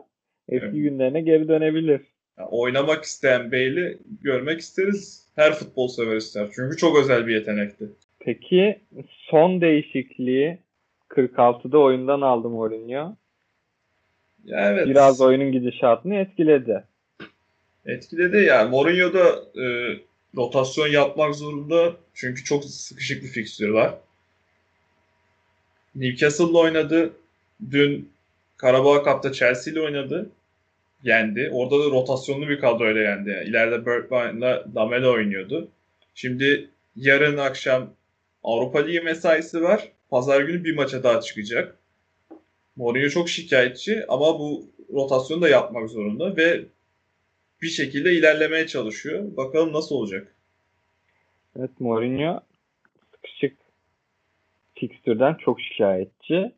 Eski 0.48 0.66
evet. 0.66 0.74
günlerine 0.74 1.20
geri 1.20 1.48
dönebilir. 1.48 2.00
Yani 2.38 2.48
oynamak 2.48 3.04
isteyen 3.04 3.52
Bale'i 3.52 3.98
görmek 4.22 4.60
isteriz. 4.60 5.26
Her 5.36 5.54
futbol 5.54 5.88
sever 5.88 6.16
ister. 6.16 6.48
Çünkü 6.54 6.76
çok 6.76 6.98
özel 6.98 7.26
bir 7.26 7.34
yetenekti. 7.34 7.88
Peki 8.20 8.80
son 9.30 9.60
değişikliği 9.60 10.58
46'da 11.10 11.78
oyundan 11.78 12.20
aldı 12.20 12.48
Mourinho. 12.48 13.16
Ya 14.44 14.72
evet. 14.72 14.86
Biraz 14.86 15.20
oyunun 15.20 15.52
gidişatını 15.52 16.14
etkiledi. 16.14 16.84
Etkiledi 17.86 18.36
yani. 18.36 18.70
Mourinho 18.70 19.12
da 19.12 19.28
e, 19.62 19.96
rotasyon 20.36 20.88
yapmak 20.88 21.34
zorunda. 21.34 21.96
Çünkü 22.14 22.44
çok 22.44 22.64
sıkışık 22.64 23.22
bir 23.22 23.28
fikstürü 23.28 23.72
var. 23.72 23.94
Newcastle'la 25.94 26.58
oynadı. 26.58 27.12
Dün 27.70 28.10
Karabağ 28.56 29.04
Cup'ta 29.04 29.32
Chelsea 29.32 29.72
ile 29.72 29.80
oynadı. 29.80 30.30
Yendi. 31.02 31.50
Orada 31.52 31.78
da 31.78 31.90
rotasyonlu 31.90 32.48
bir 32.48 32.60
kadroyla 32.60 33.00
yendi. 33.00 33.30
Yani 33.30 33.48
ileride 33.48 33.86
Bergwijn'la 33.86 34.64
Damela 34.74 35.10
oynuyordu. 35.10 35.68
Şimdi 36.14 36.70
yarın 36.96 37.36
akşam 37.36 37.90
Avrupa 38.42 38.78
Ligi 38.78 39.00
mesaisi 39.00 39.62
var. 39.62 39.92
Pazar 40.10 40.40
günü 40.40 40.64
bir 40.64 40.76
maça 40.76 41.02
daha 41.02 41.20
çıkacak. 41.20 41.78
Mourinho 42.76 43.08
çok 43.08 43.28
şikayetçi 43.28 44.04
ama 44.08 44.38
bu 44.38 44.70
rotasyonu 44.92 45.42
da 45.42 45.48
yapmak 45.48 45.90
zorunda 45.90 46.36
ve 46.36 46.64
bir 47.62 47.68
şekilde 47.68 48.12
ilerlemeye 48.12 48.66
çalışıyor. 48.66 49.36
Bakalım 49.36 49.72
nasıl 49.72 49.94
olacak. 49.94 50.34
Evet 51.58 51.70
Mourinho 51.80 52.40
sıkışık 53.10 53.56
fikstürden 54.74 55.34
çok 55.34 55.60
şikayetçi. 55.60 56.52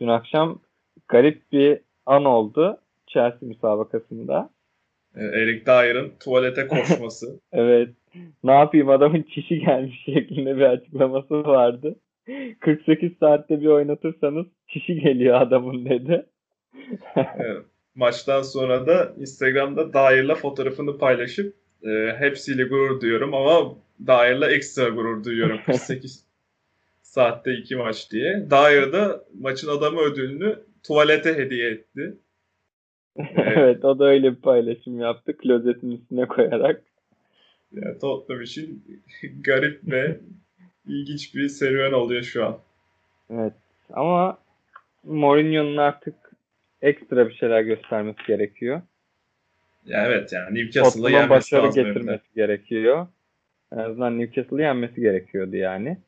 Dün 0.00 0.08
akşam 0.08 0.60
garip 1.08 1.52
bir 1.52 1.80
an 2.06 2.24
oldu 2.24 2.80
Chelsea 3.14 3.48
müsabakasında. 3.48 4.50
E, 5.16 5.24
Eric 5.24 5.66
Dyer'ın 5.66 6.12
tuvalete 6.20 6.66
koşması. 6.68 7.40
evet. 7.52 7.88
Ne 8.44 8.52
yapayım 8.52 8.88
adamın 8.88 9.22
çişi 9.22 9.58
gelmiş 9.58 10.02
şeklinde 10.04 10.56
bir 10.56 10.62
açıklaması 10.62 11.44
vardı. 11.44 11.96
48 12.60 13.12
saatte 13.20 13.60
bir 13.60 13.66
oynatırsanız 13.66 14.46
çişi 14.68 15.00
geliyor 15.00 15.40
adamın 15.40 15.84
dedi. 15.84 16.26
evet. 17.16 17.62
Maçtan 17.94 18.42
sonra 18.42 18.86
da 18.86 19.14
Instagram'da 19.18 19.92
Dyer'la 19.92 20.34
fotoğrafını 20.34 20.98
paylaşıp 20.98 21.54
e, 21.82 22.14
hepsiyle 22.18 22.64
gurur 22.64 23.00
duyuyorum 23.00 23.34
ama 23.34 23.74
Dyer'la 24.06 24.50
ekstra 24.50 24.88
gurur 24.88 25.24
duyuyorum. 25.24 25.58
48 25.66 26.24
saatte 27.14 27.54
iki 27.54 27.76
maç 27.76 28.10
diye. 28.10 28.50
Dyer 28.50 28.92
da 28.92 29.24
maçın 29.40 29.68
adamı 29.68 30.00
ödülünü 30.00 30.58
tuvalete 30.86 31.34
hediye 31.34 31.70
etti. 31.70 32.14
evet 33.36 33.84
o 33.84 33.98
da 33.98 34.04
öyle 34.04 34.30
bir 34.30 34.40
paylaşım 34.40 35.00
yaptı. 35.00 35.36
Klozetin 35.36 35.90
üstüne 35.90 36.26
koyarak. 36.26 36.82
Yani 37.72 37.98
Tottenham 37.98 38.42
için 38.42 38.84
garip 39.44 39.80
ve 39.92 40.20
ilginç 40.86 41.34
bir 41.34 41.48
serüven 41.48 41.92
oluyor 41.92 42.22
şu 42.22 42.46
an. 42.46 42.58
Evet 43.30 43.52
ama 43.92 44.38
Mourinho'nun 45.04 45.76
artık 45.76 46.14
ekstra 46.82 47.28
bir 47.28 47.34
şeyler 47.34 47.62
göstermesi 47.62 48.18
gerekiyor. 48.26 48.82
Ya 49.84 50.06
evet 50.06 50.32
yani 50.32 50.58
Newcastle'ı 50.58 51.10
yenmesi 51.10 51.30
başarı 51.30 51.66
getirmesi 51.66 52.22
evde. 52.32 52.46
gerekiyor. 52.46 53.06
En 53.72 53.78
azından 53.78 54.18
Newcastle'ı 54.18 54.60
yenmesi 54.60 55.00
gerekiyordu 55.00 55.56
yani. 55.56 55.98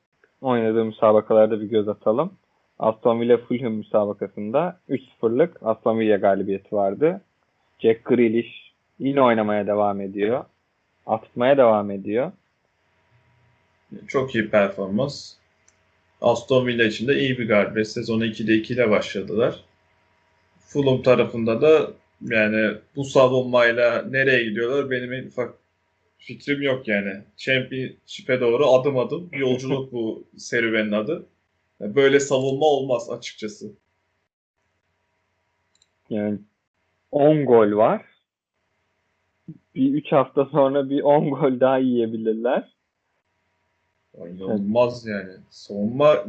Oynadığı 0.40 0.84
müsabakalarda 0.84 1.60
bir 1.60 1.66
göz 1.66 1.88
atalım. 1.88 2.32
Aston 2.78 3.20
Villa 3.20 3.36
Fulham 3.36 3.72
müsabakasında 3.72 4.80
3-0'lık 4.88 5.56
Aston 5.62 5.98
Villa 5.98 6.16
galibiyeti 6.16 6.76
vardı. 6.76 7.20
Jack 7.78 8.04
Grealish 8.04 8.72
yine 8.98 9.22
oynamaya 9.22 9.66
devam 9.66 10.00
ediyor. 10.00 10.44
Atmaya 11.06 11.56
devam 11.56 11.90
ediyor. 11.90 12.32
Çok 14.06 14.34
iyi 14.34 14.50
performans. 14.50 15.32
Aston 16.20 16.66
Villa 16.66 16.84
için 16.84 17.08
de 17.08 17.18
iyi 17.18 17.38
bir 17.38 17.48
galibiyet. 17.48 17.88
Sezonu 17.88 18.26
2'de 18.26 18.54
2 18.54 18.74
ile 18.74 18.90
başladılar. 18.90 19.64
Fulham 20.58 21.02
tarafında 21.02 21.62
da 21.62 21.90
yani 22.20 22.74
bu 22.96 23.04
savunmayla 23.04 24.02
nereye 24.02 24.44
gidiyorlar 24.44 24.90
benim 24.90 25.12
en 25.12 25.26
ufak 25.26 25.54
fikrim 26.18 26.62
yok 26.62 26.88
yani. 26.88 27.12
Championship'e 27.36 28.40
doğru 28.40 28.66
adım 28.66 28.98
adım 28.98 29.28
yolculuk 29.32 29.92
bu 29.92 30.24
serüvenin 30.36 30.92
adı. 30.92 31.26
Böyle 31.80 32.20
savunma 32.20 32.66
olmaz 32.66 33.10
açıkçası. 33.10 33.72
Yani 36.10 36.38
10 37.10 37.46
gol 37.46 37.76
var. 37.76 38.04
Bir 39.74 39.94
3 39.94 40.12
hafta 40.12 40.44
sonra 40.44 40.90
bir 40.90 41.02
10 41.02 41.30
gol 41.30 41.60
daha 41.60 41.78
yiyebilirler. 41.78 42.76
İnanılmaz 44.16 45.06
yani. 45.06 45.32
Savunma 45.50 46.24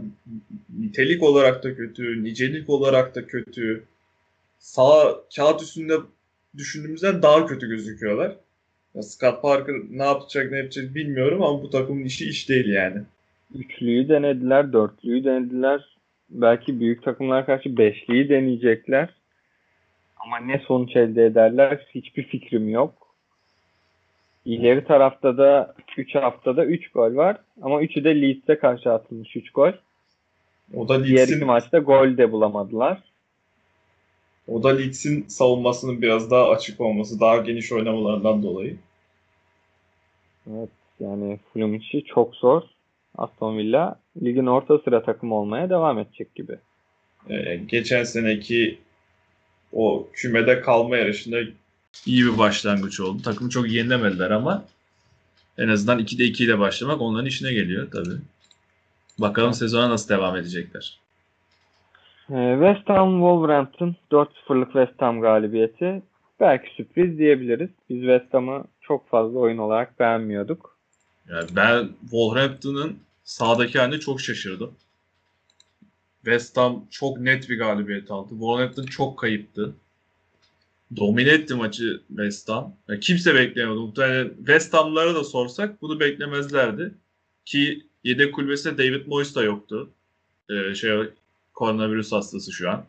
nitelik 0.80 1.24
olarak 1.24 1.64
da 1.64 1.76
kötü, 1.76 2.24
nicelik 2.24 2.70
olarak 2.70 3.16
da 3.16 3.28
kötü. 3.28 3.84
Sağ 4.60 5.24
kağıt 5.36 5.62
üstünde 5.62 5.94
düşündüğümüzden 6.58 7.22
daha 7.22 7.46
kötü 7.46 7.68
gözüküyorlar. 7.68 8.36
Ya 8.96 9.04
Scott 9.04 9.42
Parker 9.42 9.76
ne 9.90 10.04
yapacak 10.04 10.52
ne 10.52 10.58
yapacak 10.58 10.96
bilmiyorum 10.96 11.44
ama 11.44 11.64
bu 11.64 11.70
takımın 11.70 12.04
işi 12.04 12.30
iş 12.30 12.50
değil 12.50 12.70
yani. 12.70 13.02
Üçlüyü 13.56 14.10
denediler, 14.10 14.74
dörtlüyü 14.74 15.24
denediler. 15.24 15.98
Belki 16.30 16.80
büyük 16.80 17.04
takımlar 17.04 17.46
karşı 17.46 17.78
beşliyi 17.78 18.30
deneyecekler. 18.30 19.10
Ama 20.18 20.38
ne 20.38 20.60
sonuç 20.60 20.96
elde 20.96 21.26
ederler 21.26 21.86
hiçbir 21.96 22.24
fikrim 22.24 22.70
yok. 22.70 22.94
İleri 24.46 24.86
tarafta 24.86 25.38
da 25.38 25.76
3 25.98 26.16
haftada 26.16 26.66
3 26.66 26.92
gol 26.92 27.16
var. 27.16 27.38
Ama 27.62 27.84
3'ü 27.84 28.04
de 28.04 28.22
Leeds'e 28.22 28.60
karşı 28.60 28.92
atılmış 28.92 29.36
3 29.36 29.52
gol. 29.52 29.72
O 30.74 30.90
da 30.90 31.06
Diğer 31.06 31.18
Leeds'in 31.18 31.46
maçta 31.46 31.80
gol 31.80 32.18
de 32.18 32.32
bulamadılar. 32.32 33.04
o 34.48 34.64
da 34.64 34.70
Leeds'in 34.70 35.26
savunmasının 35.28 36.02
biraz 36.02 36.32
daha 36.32 36.50
açık 36.50 36.82
olması, 36.82 37.20
daha 37.20 37.38
geniş 37.38 37.72
oynamalarından 37.72 38.44
dolayı. 38.44 38.78
Evet 40.52 40.70
yani 41.00 41.40
Fulham 41.54 41.76
işi 41.76 42.04
çok 42.04 42.36
zor. 42.36 42.64
Aston 43.18 43.58
Villa 43.58 44.00
ligin 44.24 44.46
orta 44.46 44.78
sıra 44.78 45.04
takımı 45.04 45.36
olmaya 45.36 45.70
devam 45.70 46.00
edecek 46.00 46.36
gibi. 46.36 46.58
Ee, 47.30 47.56
geçen 47.56 48.04
seneki 48.04 48.80
o 49.74 50.08
kümede 50.14 50.62
kalma 50.62 50.98
yarışında 50.98 51.38
iyi 52.06 52.26
bir 52.26 52.38
başlangıç 52.38 53.00
oldu. 53.00 53.22
Takımı 53.22 53.50
çok 53.50 53.70
yenilemediler 53.70 54.32
ama 54.32 54.66
en 55.58 55.68
azından 55.68 56.00
2'de 56.00 56.24
2 56.24 56.44
ile 56.44 56.60
başlamak 56.60 57.02
onların 57.02 57.26
işine 57.26 57.54
geliyor 57.54 57.88
tabii. 57.92 58.18
Bakalım 59.20 59.54
sezona 59.54 59.90
nasıl 59.90 60.10
devam 60.10 60.36
edecekler. 60.36 61.00
Ee, 62.30 62.58
West 62.60 62.90
Ham 62.90 63.12
Wolverhampton 63.12 63.96
4-0'lık 64.12 64.72
West 64.72 65.02
Ham 65.02 65.22
galibiyeti. 65.22 66.02
Belki 66.40 66.70
sürpriz 66.76 67.18
diyebiliriz. 67.18 67.70
Biz 67.90 68.00
West 68.00 68.34
Ham'ı 68.34 68.64
çok 68.82 69.10
fazla 69.10 69.40
oyun 69.40 69.58
olarak 69.58 70.00
beğenmiyorduk. 70.00 70.78
Yani 71.30 71.48
ben 71.56 71.88
Wolverhampton'ın 72.02 73.00
sağdaki 73.28 73.80
haline 73.80 74.00
çok 74.00 74.22
şaşırdım. 74.22 74.76
West 76.16 76.58
Ham 76.58 76.88
çok 76.92 77.20
net 77.20 77.50
bir 77.50 77.58
galibiyet 77.58 78.12
aldı. 78.12 78.30
Wolverhampton 78.30 78.84
çok 78.84 79.20
kayıptı. 79.20 79.76
Domine 80.98 81.30
etti 81.30 81.56
maçı 81.56 82.02
West 82.08 82.50
Ham. 82.50 82.74
Yani 82.88 83.00
kimse 83.00 83.36
beklemiyordu. 83.36 83.82
Muhtemelen 83.82 84.34
West 84.38 84.74
Ham'lara 84.74 85.16
da 85.16 85.24
sorsak 85.24 85.82
bunu 85.82 86.00
beklemezlerdi. 86.00 86.94
Ki 87.46 87.86
yedek 88.04 88.36
kulübesinde 88.36 88.78
David 88.78 89.08
Moyes 89.08 89.36
da 89.36 89.44
yoktu. 89.44 89.90
Ee, 90.50 90.76
şey 90.76 90.92
koronavirüs 91.54 92.12
hastası 92.12 92.52
şu 92.52 92.70
an. 92.70 92.86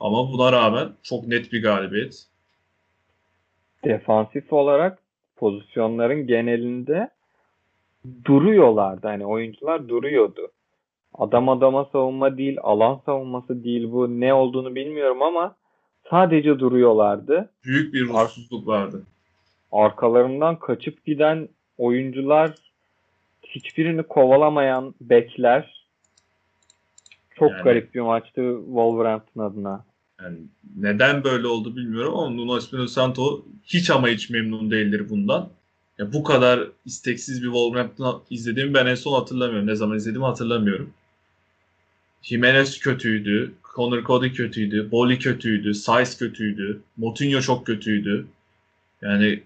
Ama 0.00 0.32
buna 0.32 0.52
rağmen 0.52 0.92
çok 1.02 1.26
net 1.26 1.52
bir 1.52 1.62
galibiyet. 1.62 2.26
Defansif 3.84 4.52
olarak 4.52 4.98
pozisyonların 5.36 6.26
genelinde 6.26 7.10
duruyorlardı. 8.24 9.06
Hani 9.06 9.26
oyuncular 9.26 9.88
duruyordu. 9.88 10.48
Adam 11.14 11.48
adama 11.48 11.84
savunma 11.92 12.38
değil, 12.38 12.58
alan 12.62 13.00
savunması 13.06 13.64
değil 13.64 13.92
bu. 13.92 14.20
Ne 14.20 14.34
olduğunu 14.34 14.74
bilmiyorum 14.74 15.22
ama 15.22 15.56
sadece 16.10 16.58
duruyorlardı. 16.58 17.50
Büyük 17.64 17.94
bir 17.94 18.08
ruhsuzluk 18.08 18.66
vardı. 18.66 19.02
Arkalarından 19.72 20.58
kaçıp 20.58 21.04
giden 21.04 21.48
oyuncular 21.78 22.54
hiçbirini 23.42 24.02
kovalamayan 24.02 24.94
bekler. 25.00 25.86
Çok 27.38 27.50
Yani- 27.50 27.62
garip 27.62 27.94
bir 27.94 28.00
maçtı 28.00 28.56
Wolverhampton 28.66 29.42
adına. 29.42 29.84
Yani 30.22 30.38
neden 30.76 31.24
böyle 31.24 31.46
oldu 31.46 31.76
bilmiyorum 31.76 32.14
ama 32.16 32.30
Nuno 32.30 32.56
Espirito 32.58 32.86
Santo 32.86 33.44
hiç 33.64 33.90
ama 33.90 34.08
hiç 34.08 34.30
memnun 34.30 34.70
değildir 34.70 35.06
bundan. 35.10 35.48
Ya 35.98 36.12
bu 36.12 36.22
kadar 36.24 36.68
isteksiz 36.84 37.42
bir 37.42 37.46
Wolverhampton 37.46 38.22
izlediğimi 38.30 38.74
ben 38.74 38.86
en 38.86 38.94
son 38.94 39.12
hatırlamıyorum. 39.12 39.66
Ne 39.66 39.76
zaman 39.76 39.96
izlediğimi 39.96 40.26
hatırlamıyorum. 40.26 40.90
Jimenez 42.22 42.78
kötüydü. 42.78 43.52
Connor 43.74 44.04
Cody 44.04 44.32
kötüydü. 44.32 44.90
Boli 44.90 45.18
kötüydü. 45.18 45.74
Saiz 45.74 46.18
kötüydü. 46.18 46.80
Moutinho 46.96 47.40
çok 47.40 47.66
kötüydü. 47.66 48.26
Yani 49.02 49.40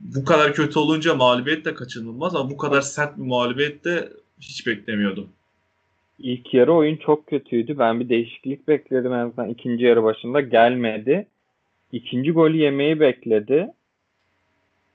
bu 0.00 0.24
kadar 0.24 0.54
kötü 0.54 0.78
olunca 0.78 1.14
mağlubiyet 1.14 1.64
de 1.64 1.74
kaçınılmaz 1.74 2.36
ama 2.36 2.50
bu 2.50 2.56
kadar 2.56 2.80
sert 2.80 3.18
bir 3.18 3.22
mağlubiyet 3.22 3.84
de 3.84 4.08
hiç 4.40 4.66
beklemiyordum. 4.66 5.28
İlk 6.18 6.54
yarı 6.54 6.72
oyun 6.72 6.96
çok 6.96 7.26
kötüydü. 7.26 7.78
Ben 7.78 8.00
bir 8.00 8.08
değişiklik 8.08 8.68
bekledim 8.68 9.12
en 9.12 9.18
azından 9.18 9.48
ikinci 9.48 9.84
yarı 9.84 10.02
başında. 10.02 10.40
Gelmedi. 10.40 11.26
İkinci 11.92 12.32
golü 12.32 12.56
yemeyi 12.56 13.00
bekledi. 13.00 13.68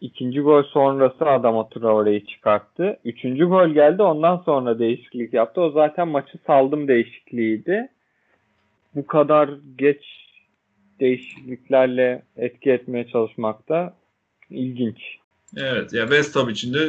İkinci 0.02 0.40
gol 0.40 0.64
sonrası 0.64 1.26
Adama 1.26 1.70
Traore'yi 1.70 2.26
çıkarttı. 2.26 3.00
Üçüncü 3.06 3.46
gol 3.46 3.68
geldi. 3.70 4.02
Ondan 4.02 4.38
sonra 4.38 4.80
değişiklik 4.80 5.34
yaptı. 5.34 5.62
O 5.62 5.72
zaten 5.72 6.08
maçı 6.08 6.38
saldım 6.48 6.88
değişikliğiydi. 6.88 7.90
Bu 8.96 9.08
kadar 9.08 9.50
geç 9.78 10.04
değişikliklerle 11.00 12.24
etki 12.38 12.72
etmeye 12.72 13.08
çalışmak 13.08 13.70
da 13.70 13.94
ilginç. 14.50 15.18
Evet 15.58 15.94
ya 15.94 16.02
West 16.02 16.36
Ham 16.36 16.50
için 16.50 16.74
de 16.74 16.88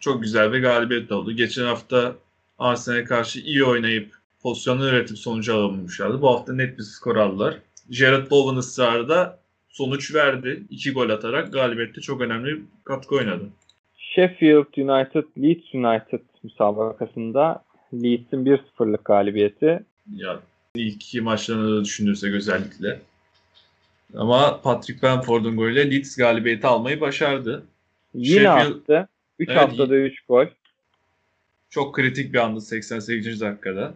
çok 0.00 0.22
güzel 0.22 0.52
bir 0.52 0.62
galibiyet 0.62 1.12
oldu. 1.12 1.32
Geçen 1.32 1.64
hafta 1.64 2.14
Arsenal'e 2.58 3.04
karşı 3.04 3.40
iyi 3.40 3.64
oynayıp 3.64 4.14
pozisyonu 4.42 4.88
üretip 4.88 5.18
sonucu 5.18 5.54
alabilmişlerdi. 5.54 6.22
Bu 6.22 6.28
hafta 6.28 6.52
net 6.52 6.78
bir 6.78 6.82
skor 6.82 7.16
aldılar. 7.16 7.58
Jared 7.90 8.30
Bowen 8.30 8.58
ısrarı 8.58 9.08
da 9.08 9.39
sonuç 9.72 10.14
verdi. 10.14 10.62
İki 10.70 10.92
gol 10.92 11.10
atarak 11.10 11.52
galibiyette 11.52 12.00
çok 12.00 12.20
önemli 12.20 12.46
bir 12.56 12.62
katkı 12.84 13.14
oynadı. 13.14 13.48
Sheffield 13.98 14.76
United 14.76 15.24
Leeds 15.38 15.74
United 15.74 16.20
müsabakasında 16.42 17.64
Leeds'in 17.94 18.44
1-0'lık 18.46 19.04
galibiyeti. 19.04 19.80
Ya 20.14 20.40
ilk 20.74 20.94
iki 20.94 21.20
maçlarını 21.20 21.76
da 21.76 21.84
düşünürsek 21.84 22.34
özellikle. 22.34 23.00
Ama 24.16 24.60
Patrick 24.60 25.02
Bamford'un 25.02 25.56
golüyle 25.56 25.90
Leeds 25.90 26.16
galibiyeti 26.16 26.66
almayı 26.66 27.00
başardı. 27.00 27.64
Yine 28.14 28.42
Sheffield- 28.42 28.80
attı. 28.82 29.08
3 29.38 29.48
Evet, 29.48 29.60
haftada 29.60 29.96
3 29.96 30.20
gol. 30.20 30.46
Çok 31.70 31.94
kritik 31.94 32.32
bir 32.32 32.38
andı 32.38 32.60
88. 32.60 33.40
dakikada. 33.40 33.94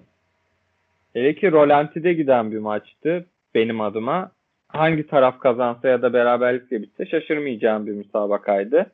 Hele 1.13 1.35
ki 1.35 1.53
rolantide 1.53 2.13
giden 2.13 2.53
bir 2.53 2.59
maçtı 2.59 3.27
benim 3.55 3.81
adıma. 3.81 4.31
Hangi 4.75 5.07
taraf 5.07 5.41
kazansa 5.41 5.89
ya 5.89 6.03
da 6.03 6.13
beraberlikle 6.13 6.83
bitse 6.83 7.07
şaşırmayacağım 7.07 7.87
bir 7.87 7.93
müsabakaydı. 7.93 8.93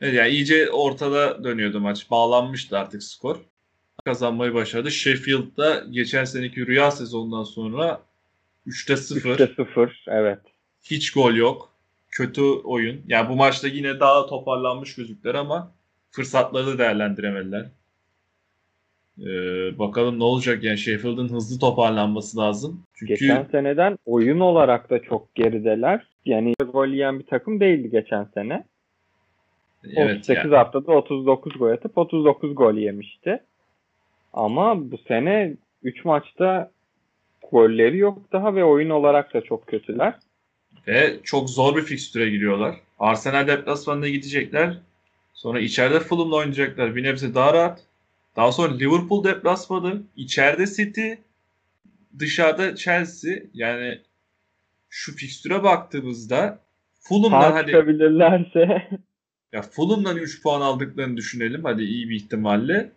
Evet, 0.00 0.14
yani 0.14 0.30
iyice 0.30 0.70
ortada 0.70 1.44
dönüyordu 1.44 1.80
maç. 1.80 2.10
Bağlanmıştı 2.10 2.78
artık 2.78 3.02
skor. 3.02 3.36
Kazanmayı 4.04 4.54
başardı. 4.54 4.90
Sheffield'da 4.90 5.84
geçen 5.90 6.24
seneki 6.24 6.66
rüya 6.66 6.90
sezonundan 6.90 7.42
sonra 7.42 8.00
3'te 8.66 8.96
0. 8.96 9.30
3'te 9.30 9.46
0 9.46 10.04
evet. 10.08 10.38
Hiç 10.82 11.12
gol 11.12 11.34
yok. 11.34 11.72
Kötü 12.10 12.42
oyun. 12.42 13.02
Yani 13.06 13.28
bu 13.28 13.36
maçta 13.36 13.68
yine 13.68 14.00
daha 14.00 14.26
toparlanmış 14.26 14.94
gözüktüler 14.94 15.34
ama 15.34 15.74
fırsatları 16.10 16.66
da 16.66 16.78
değerlendiremediler. 16.78 17.66
Ee, 19.18 19.78
bakalım 19.78 20.18
ne 20.18 20.24
olacak 20.24 20.64
yani 20.64 20.78
Sheffield'ın 20.78 21.28
hızlı 21.28 21.60
toparlanması 21.60 22.38
lazım. 22.38 22.82
Çünkü 22.94 23.14
Geçen 23.14 23.46
seneden 23.50 23.98
oyun 24.06 24.40
olarak 24.40 24.90
da 24.90 25.02
çok 25.02 25.34
gerideler. 25.34 26.06
Yani 26.24 26.54
gol 26.72 26.88
yiyen 26.88 27.18
bir 27.18 27.26
takım 27.26 27.60
değildi 27.60 27.90
geçen 27.90 28.24
sene. 28.24 28.64
evet 29.84 30.18
38 30.18 30.44
yani, 30.44 30.56
haftada 30.56 30.92
39 30.92 31.58
gol 31.58 31.70
atıp 31.70 31.98
39 31.98 32.54
gol 32.54 32.74
yemişti. 32.74 33.40
Ama 34.32 34.90
bu 34.90 34.98
sene 34.98 35.54
3 35.82 36.04
maçta 36.04 36.70
golleri 37.50 37.98
yok 37.98 38.18
daha 38.32 38.54
ve 38.54 38.64
oyun 38.64 38.90
olarak 38.90 39.34
da 39.34 39.40
çok 39.40 39.66
kötüler. 39.66 40.14
ve 40.86 41.16
çok 41.24 41.50
zor 41.50 41.76
bir 41.76 41.82
fikstüre 41.82 42.30
giriyorlar. 42.30 42.76
Arsenal 42.98 43.46
deplasmanına 43.46 44.08
gidecekler. 44.08 44.78
Sonra 45.34 45.60
içeride 45.60 46.00
Fulham'la 46.00 46.36
oynayacaklar. 46.36 46.96
Bir 46.96 47.02
nebze 47.02 47.34
daha 47.34 47.54
rahat. 47.54 47.82
Daha 48.36 48.52
sonra 48.52 48.76
Liverpool 48.76 49.24
deplasmanı, 49.24 50.02
içeride 50.16 50.66
City, 50.66 51.12
dışarıda 52.18 52.76
Chelsea. 52.76 53.38
Yani 53.54 53.98
şu 54.88 55.16
fikstüre 55.16 55.62
baktığımızda 55.62 56.58
Fulham'dan 57.00 57.52
hadi 57.52 57.66
çıkabilirlerse 57.66 58.88
ya 59.52 59.62
Fulham'dan 59.62 60.16
3 60.16 60.42
puan 60.42 60.60
aldıklarını 60.60 61.16
düşünelim. 61.16 61.64
Hadi 61.64 61.82
iyi 61.82 62.08
bir 62.08 62.16
ihtimalle. 62.16 62.92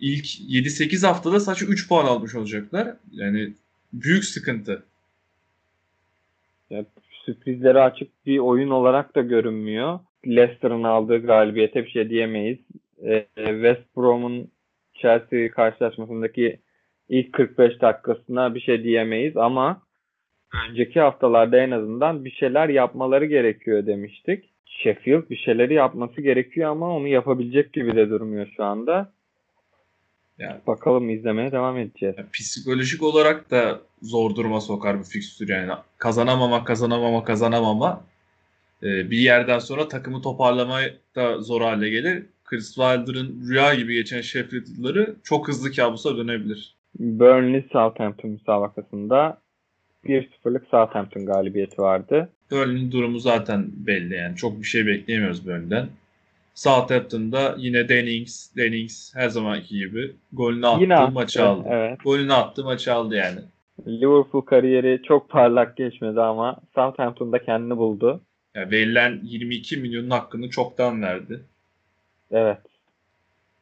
İlk 0.00 0.24
7-8 0.24 1.06
haftada 1.06 1.40
sadece 1.40 1.66
3 1.66 1.88
puan 1.88 2.06
almış 2.06 2.34
olacaklar. 2.34 2.96
Yani 3.12 3.52
büyük 3.92 4.24
sıkıntı. 4.24 4.82
Ya, 6.70 6.84
sürprizlere 7.10 7.80
açık 7.80 8.26
bir 8.26 8.38
oyun 8.38 8.70
olarak 8.70 9.14
da 9.14 9.20
görünmüyor. 9.20 10.00
Leicester'ın 10.26 10.82
aldığı 10.82 11.26
galibiyete 11.26 11.84
bir 11.84 11.90
şey 11.90 12.10
diyemeyiz. 12.10 12.58
Ee, 13.02 13.26
West 13.36 13.96
Brom'un 13.96 14.50
Chelsea 14.94 15.50
karşılaşmasındaki 15.50 16.60
ilk 17.08 17.32
45 17.32 17.80
dakikasına 17.80 18.54
bir 18.54 18.60
şey 18.60 18.82
diyemeyiz 18.82 19.36
ama 19.36 19.82
önceki 20.68 21.00
haftalarda 21.00 21.58
en 21.58 21.70
azından 21.70 22.24
bir 22.24 22.30
şeyler 22.30 22.68
yapmaları 22.68 23.24
gerekiyor 23.24 23.86
demiştik. 23.86 24.44
Sheffield 24.66 25.30
bir 25.30 25.36
şeyleri 25.36 25.74
yapması 25.74 26.20
gerekiyor 26.20 26.70
ama 26.70 26.96
onu 26.96 27.08
yapabilecek 27.08 27.72
gibi 27.72 27.96
de 27.96 28.10
durmuyor 28.10 28.46
şu 28.56 28.64
anda. 28.64 29.12
Yani 30.38 30.60
Bakalım 30.66 31.10
izlemeye 31.10 31.52
devam 31.52 31.78
edeceğiz. 31.78 32.14
Ya 32.18 32.26
psikolojik 32.32 33.02
olarak 33.02 33.50
da 33.50 33.80
zor 34.02 34.34
duruma 34.34 34.60
sokar 34.60 34.98
bu 34.98 35.04
fikstür 35.04 35.48
yani. 35.48 35.72
Kazanamama, 35.98 36.64
kazanamama, 36.64 37.24
kazanamama 37.24 38.04
e, 38.82 39.10
bir 39.10 39.18
yerden 39.18 39.58
sonra 39.58 39.88
takımı 39.88 40.22
toparlamaya 40.22 40.90
da 41.16 41.40
zor 41.40 41.60
hale 41.60 41.90
gelir. 41.90 42.26
Chris 42.50 42.74
Wilder'ın 42.74 43.48
rüya 43.48 43.74
gibi 43.74 43.94
geçen 43.94 44.20
Sheffield 44.20 44.66
yılları 44.76 45.14
çok 45.24 45.48
hızlı 45.48 45.72
kabusa 45.72 46.16
dönebilir. 46.16 46.74
Burnley 46.98 47.64
Southampton 47.72 48.30
müsabakasında 48.30 49.38
1-0'lık 50.04 50.64
Southampton 50.70 51.26
galibiyeti 51.26 51.82
vardı. 51.82 52.28
Burnley'nin 52.50 52.92
durumu 52.92 53.18
zaten 53.18 53.66
belli 53.72 54.14
yani. 54.14 54.36
Çok 54.36 54.58
bir 54.60 54.64
şey 54.66 54.86
bekleyemiyoruz 54.86 55.46
Burnley'den. 55.46 55.88
Southampton'da 56.54 57.54
yine 57.58 57.88
Dennings, 57.88 58.56
Dennings 58.56 59.14
her 59.14 59.28
zamanki 59.28 59.78
gibi 59.78 60.12
golünü 60.32 60.66
attı, 60.66 60.82
Yine 60.82 60.96
attı, 60.96 61.12
maçı 61.12 61.44
aldı. 61.44 61.68
Evet. 61.70 61.98
Golünü 62.04 62.32
attı, 62.32 62.64
maçı 62.64 62.94
aldı 62.94 63.14
yani. 63.14 63.40
Liverpool 63.86 64.42
kariyeri 64.42 65.02
çok 65.08 65.28
parlak 65.30 65.76
geçmedi 65.76 66.20
ama 66.20 66.56
Southampton'da 66.74 67.38
kendini 67.44 67.76
buldu. 67.76 68.20
yani 68.54 68.70
verilen 68.70 69.20
22 69.22 69.76
milyonun 69.76 70.10
hakkını 70.10 70.50
çoktan 70.50 71.02
verdi. 71.02 71.40
Evet. 72.30 72.58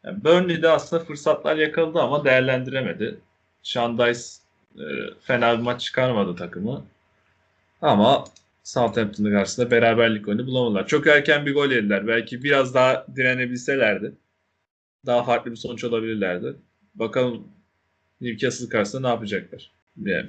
Yani 0.05 0.25
Burnley'de 0.25 0.69
aslında 0.69 1.05
fırsatlar 1.05 1.57
yakaladı 1.57 2.01
ama 2.01 2.25
değerlendiremedi. 2.25 3.19
Shandice 3.63 4.21
e, 4.79 4.85
fena 5.21 5.59
bir 5.59 5.63
maç 5.63 5.81
çıkarmadı 5.81 6.37
takımı. 6.37 6.85
Ama 7.83 8.25
Southampton'ın 8.65 9.31
karşısında 9.31 9.71
beraberlik 9.71 10.29
oyunu 10.29 10.47
bulamadılar. 10.47 10.87
Çok 10.87 11.07
erken 11.07 11.47
bir 11.47 11.55
gol 11.55 11.71
yediler. 11.71 12.07
Belki 12.07 12.43
biraz 12.43 12.75
daha 12.75 13.07
direnebilselerdi 13.17 14.13
daha 15.07 15.25
farklı 15.25 15.51
bir 15.51 15.57
sonuç 15.57 15.85
alabilirlerdi. 15.85 16.57
Bakalım 16.95 17.49
Newcastle 18.21 18.69
karşısında 18.69 19.09
ne 19.09 19.15
yapacaklar. 19.15 19.71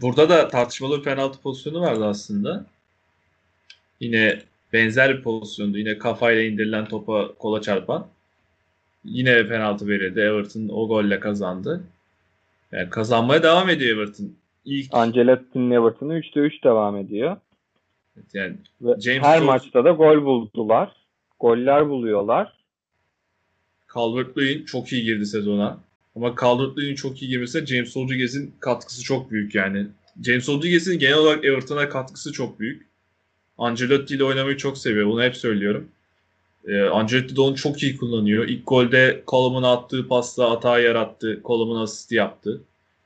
Burada 0.01 0.29
da 0.29 0.47
tartışmalı 0.47 0.99
bir 0.99 1.03
penaltı 1.03 1.41
pozisyonu 1.41 1.81
vardı 1.81 2.05
aslında. 2.05 2.65
Yine 3.99 4.41
benzer 4.73 5.17
bir 5.17 5.23
pozisyondu. 5.23 5.77
Yine 5.77 5.97
kafayla 5.97 6.43
indirilen 6.43 6.85
topa 6.85 7.35
kola 7.39 7.61
çarpan. 7.61 8.07
Yine 9.07 9.47
penaltı 9.47 9.87
verildi. 9.87 10.19
Everton 10.19 10.67
o 10.71 10.87
golle 10.87 11.19
kazandı. 11.19 11.83
Yani 12.71 12.89
kazanmaya 12.89 13.43
devam 13.43 13.69
ediyor 13.69 13.97
Everton. 13.97 14.31
İlk 14.65 14.93
Ancelotti'nin 14.93 15.71
Everton'ı 15.71 16.13
3'te 16.19 16.39
3 16.39 16.63
devam 16.63 16.97
ediyor. 16.97 17.37
yani 18.33 18.55
Ve 18.81 18.99
James 19.01 19.23
her 19.23 19.37
Jones- 19.39 19.45
maçta 19.45 19.85
da 19.85 19.91
gol 19.91 20.25
buldular. 20.25 20.95
Goller 21.39 21.89
buluyorlar. 21.89 22.53
Calvert-Lewin 23.93 24.65
çok 24.65 24.91
iyi 24.93 25.03
girdi 25.03 25.25
sezona. 25.25 25.79
Ama 26.15 26.27
Calvert-Lewin 26.35 26.95
çok 26.95 27.21
iyi 27.21 27.29
girmese 27.29 27.65
James 27.65 27.97
Rodriguez'in 27.97 28.53
katkısı 28.59 29.03
çok 29.03 29.31
büyük 29.31 29.55
yani. 29.55 29.87
James 30.25 30.49
Rodriguez'in 30.49 30.99
genel 30.99 31.17
olarak 31.17 31.45
Everton'a 31.45 31.89
katkısı 31.89 32.31
çok 32.33 32.59
büyük. 32.59 32.87
Ancelotti 33.57 34.15
ile 34.15 34.23
oynamayı 34.23 34.57
çok 34.57 34.77
seviyor. 34.77 35.07
Bunu 35.07 35.23
hep 35.23 35.37
söylüyorum. 35.37 35.89
Ee, 36.67 36.81
Ancelotti 36.81 37.35
de 37.35 37.41
onu 37.41 37.55
çok 37.55 37.83
iyi 37.83 37.97
kullanıyor. 37.97 38.47
İlk 38.47 38.67
golde 38.67 39.23
Coleman'a 39.27 39.71
attığı 39.71 40.07
pasla 40.07 40.51
hata 40.51 40.79
yarattı. 40.79 41.41
Coleman 41.45 41.81
asisti 41.81 42.15
yaptı. 42.15 42.61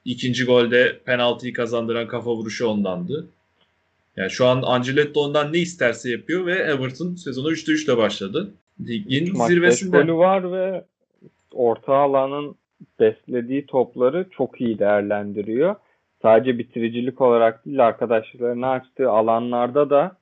İkinci 0.06 0.46
golde 0.46 1.00
penaltıyı 1.06 1.54
kazandıran 1.54 2.08
kafa 2.08 2.32
vuruşu 2.36 2.68
ondandı. 2.68 3.28
Yani 4.18 4.30
şu 4.30 4.48
an 4.48 4.62
Ancelotti 4.62 5.20
ondan 5.20 5.54
ne 5.54 5.58
isterse 5.58 6.12
yapıyor 6.12 6.46
ve 6.46 6.54
Everton 6.54 7.16
sezonu 7.16 7.52
3'te 7.52 7.72
3'le 7.72 7.98
başladı. 7.98 8.52
Ligin 8.88 9.34
zirvesinde. 9.48 9.98
golü 9.98 10.14
var 10.14 10.52
ve 10.52 10.84
orta 11.54 11.94
alanın 11.94 12.56
beslediği 13.00 13.66
topları 13.66 14.26
çok 14.32 14.62
iyi 14.62 14.80
değerlendiriyor. 14.80 15.76
Sadece 16.22 16.58
bitiricilik 16.58 17.22
olarak 17.22 17.66
değil 17.66 17.86
arkadaşlarına 17.86 18.72
açtığı 18.72 19.10
alanlarda 19.10 19.90
da 19.90 20.18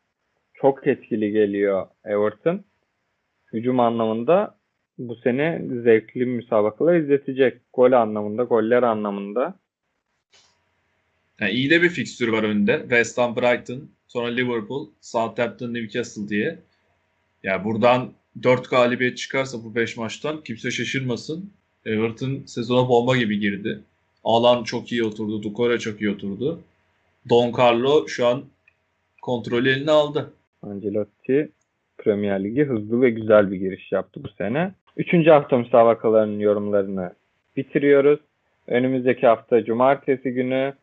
çok 0.54 0.88
etkili 0.88 1.32
geliyor 1.32 1.88
Everton. 2.06 2.62
Hücum 3.54 3.80
anlamında 3.80 4.60
bu 4.98 5.16
sene 5.16 5.62
zevkli 5.84 6.26
müsabakalar 6.26 6.96
izletecek. 6.96 7.62
Gol 7.74 7.92
anlamında, 7.92 8.44
goller 8.44 8.84
anlamında. 8.84 9.60
Yani 11.40 11.52
iyi 11.52 11.70
de 11.70 11.82
bir 11.82 11.90
fikstür 11.90 12.28
var 12.28 12.44
önünde. 12.44 12.80
West 12.82 13.18
Ham, 13.18 13.36
Brighton, 13.36 13.90
sonra 14.08 14.28
Liverpool, 14.28 14.90
Southampton, 15.02 15.74
Newcastle 15.74 16.30
diye. 16.30 16.60
Yani 17.44 17.64
buradan 17.64 18.10
4 18.44 18.70
galibiyet 18.70 19.18
çıkarsa 19.18 19.64
bu 19.64 19.76
5 19.76 19.98
maçtan 19.98 20.44
kimse 20.44 20.72
şaşırmasın. 20.72 21.52
Everton 21.86 22.44
sezona 22.46 22.90
bomba 22.90 23.18
gibi 23.18 23.40
girdi. 23.40 23.80
Alan 24.24 24.64
çok 24.64 24.92
iyi 24.92 25.04
oturdu. 25.04 25.44
Dukore 25.44 25.80
çok 25.80 26.02
iyi 26.02 26.10
oturdu. 26.12 26.60
Don 27.30 27.54
Carlo 27.58 28.08
şu 28.08 28.28
an 28.28 28.44
kontrolü 29.22 29.70
eline 29.70 29.92
aldı. 29.92 30.34
Ancelotti 30.62 31.52
Premier 32.04 32.44
Ligi 32.44 32.64
hızlı 32.64 33.02
ve 33.02 33.10
güzel 33.10 33.52
bir 33.52 33.58
giriş 33.58 33.92
yaptı 33.92 34.24
bu 34.24 34.28
sene. 34.28 34.72
Üçüncü 34.98 35.30
hafta 35.30 35.58
müsabakalarının 35.58 36.40
yorumlarını 36.40 37.14
bitiriyoruz. 37.58 38.20
Önümüzdeki 38.68 39.28
hafta 39.28 39.66
cumartesi 39.66 40.32
günü 40.32 40.74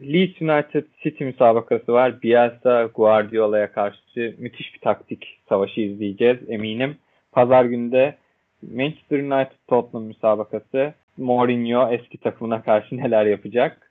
Leeds 0.00 0.42
United 0.42 0.84
City 1.02 1.24
müsabakası 1.24 1.92
var. 1.92 2.22
Bielsa 2.22 2.90
Guardiola'ya 2.94 3.72
karşı 3.72 4.34
müthiş 4.38 4.74
bir 4.74 4.80
taktik 4.80 5.38
savaşı 5.48 5.80
izleyeceğiz 5.80 6.38
eminim. 6.48 6.96
Pazar 7.32 7.64
günü 7.64 7.92
de 7.92 8.16
Manchester 8.62 9.18
United 9.18 9.56
Tottenham 9.68 10.06
müsabakası. 10.06 10.94
Mourinho 11.16 11.92
eski 11.92 12.18
takımına 12.18 12.62
karşı 12.62 12.96
neler 12.96 13.26
yapacak? 13.26 13.90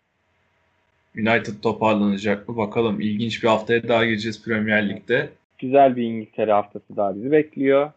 United 1.17 1.61
toparlanacak 1.63 2.49
mı? 2.49 2.57
Bakalım. 2.57 3.01
İlginç 3.01 3.43
bir 3.43 3.47
haftaya 3.47 3.87
daha 3.87 4.05
gireceğiz 4.05 4.45
Premier 4.45 4.89
Lig'de. 4.89 5.29
Güzel 5.59 5.95
bir 5.95 6.03
İngiltere 6.03 6.51
haftası 6.51 6.95
daha 6.95 7.15
bizi 7.15 7.31
bekliyor. 7.31 7.91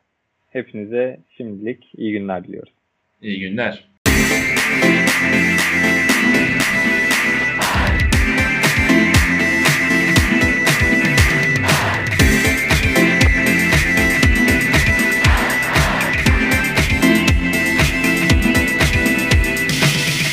Hepinize 0.51 1.21
şimdilik 1.37 1.89
iyi 1.97 2.13
günler 2.13 2.45
diliyoruz. 2.45 2.73
İyi 3.23 3.41
günler. 3.41 3.90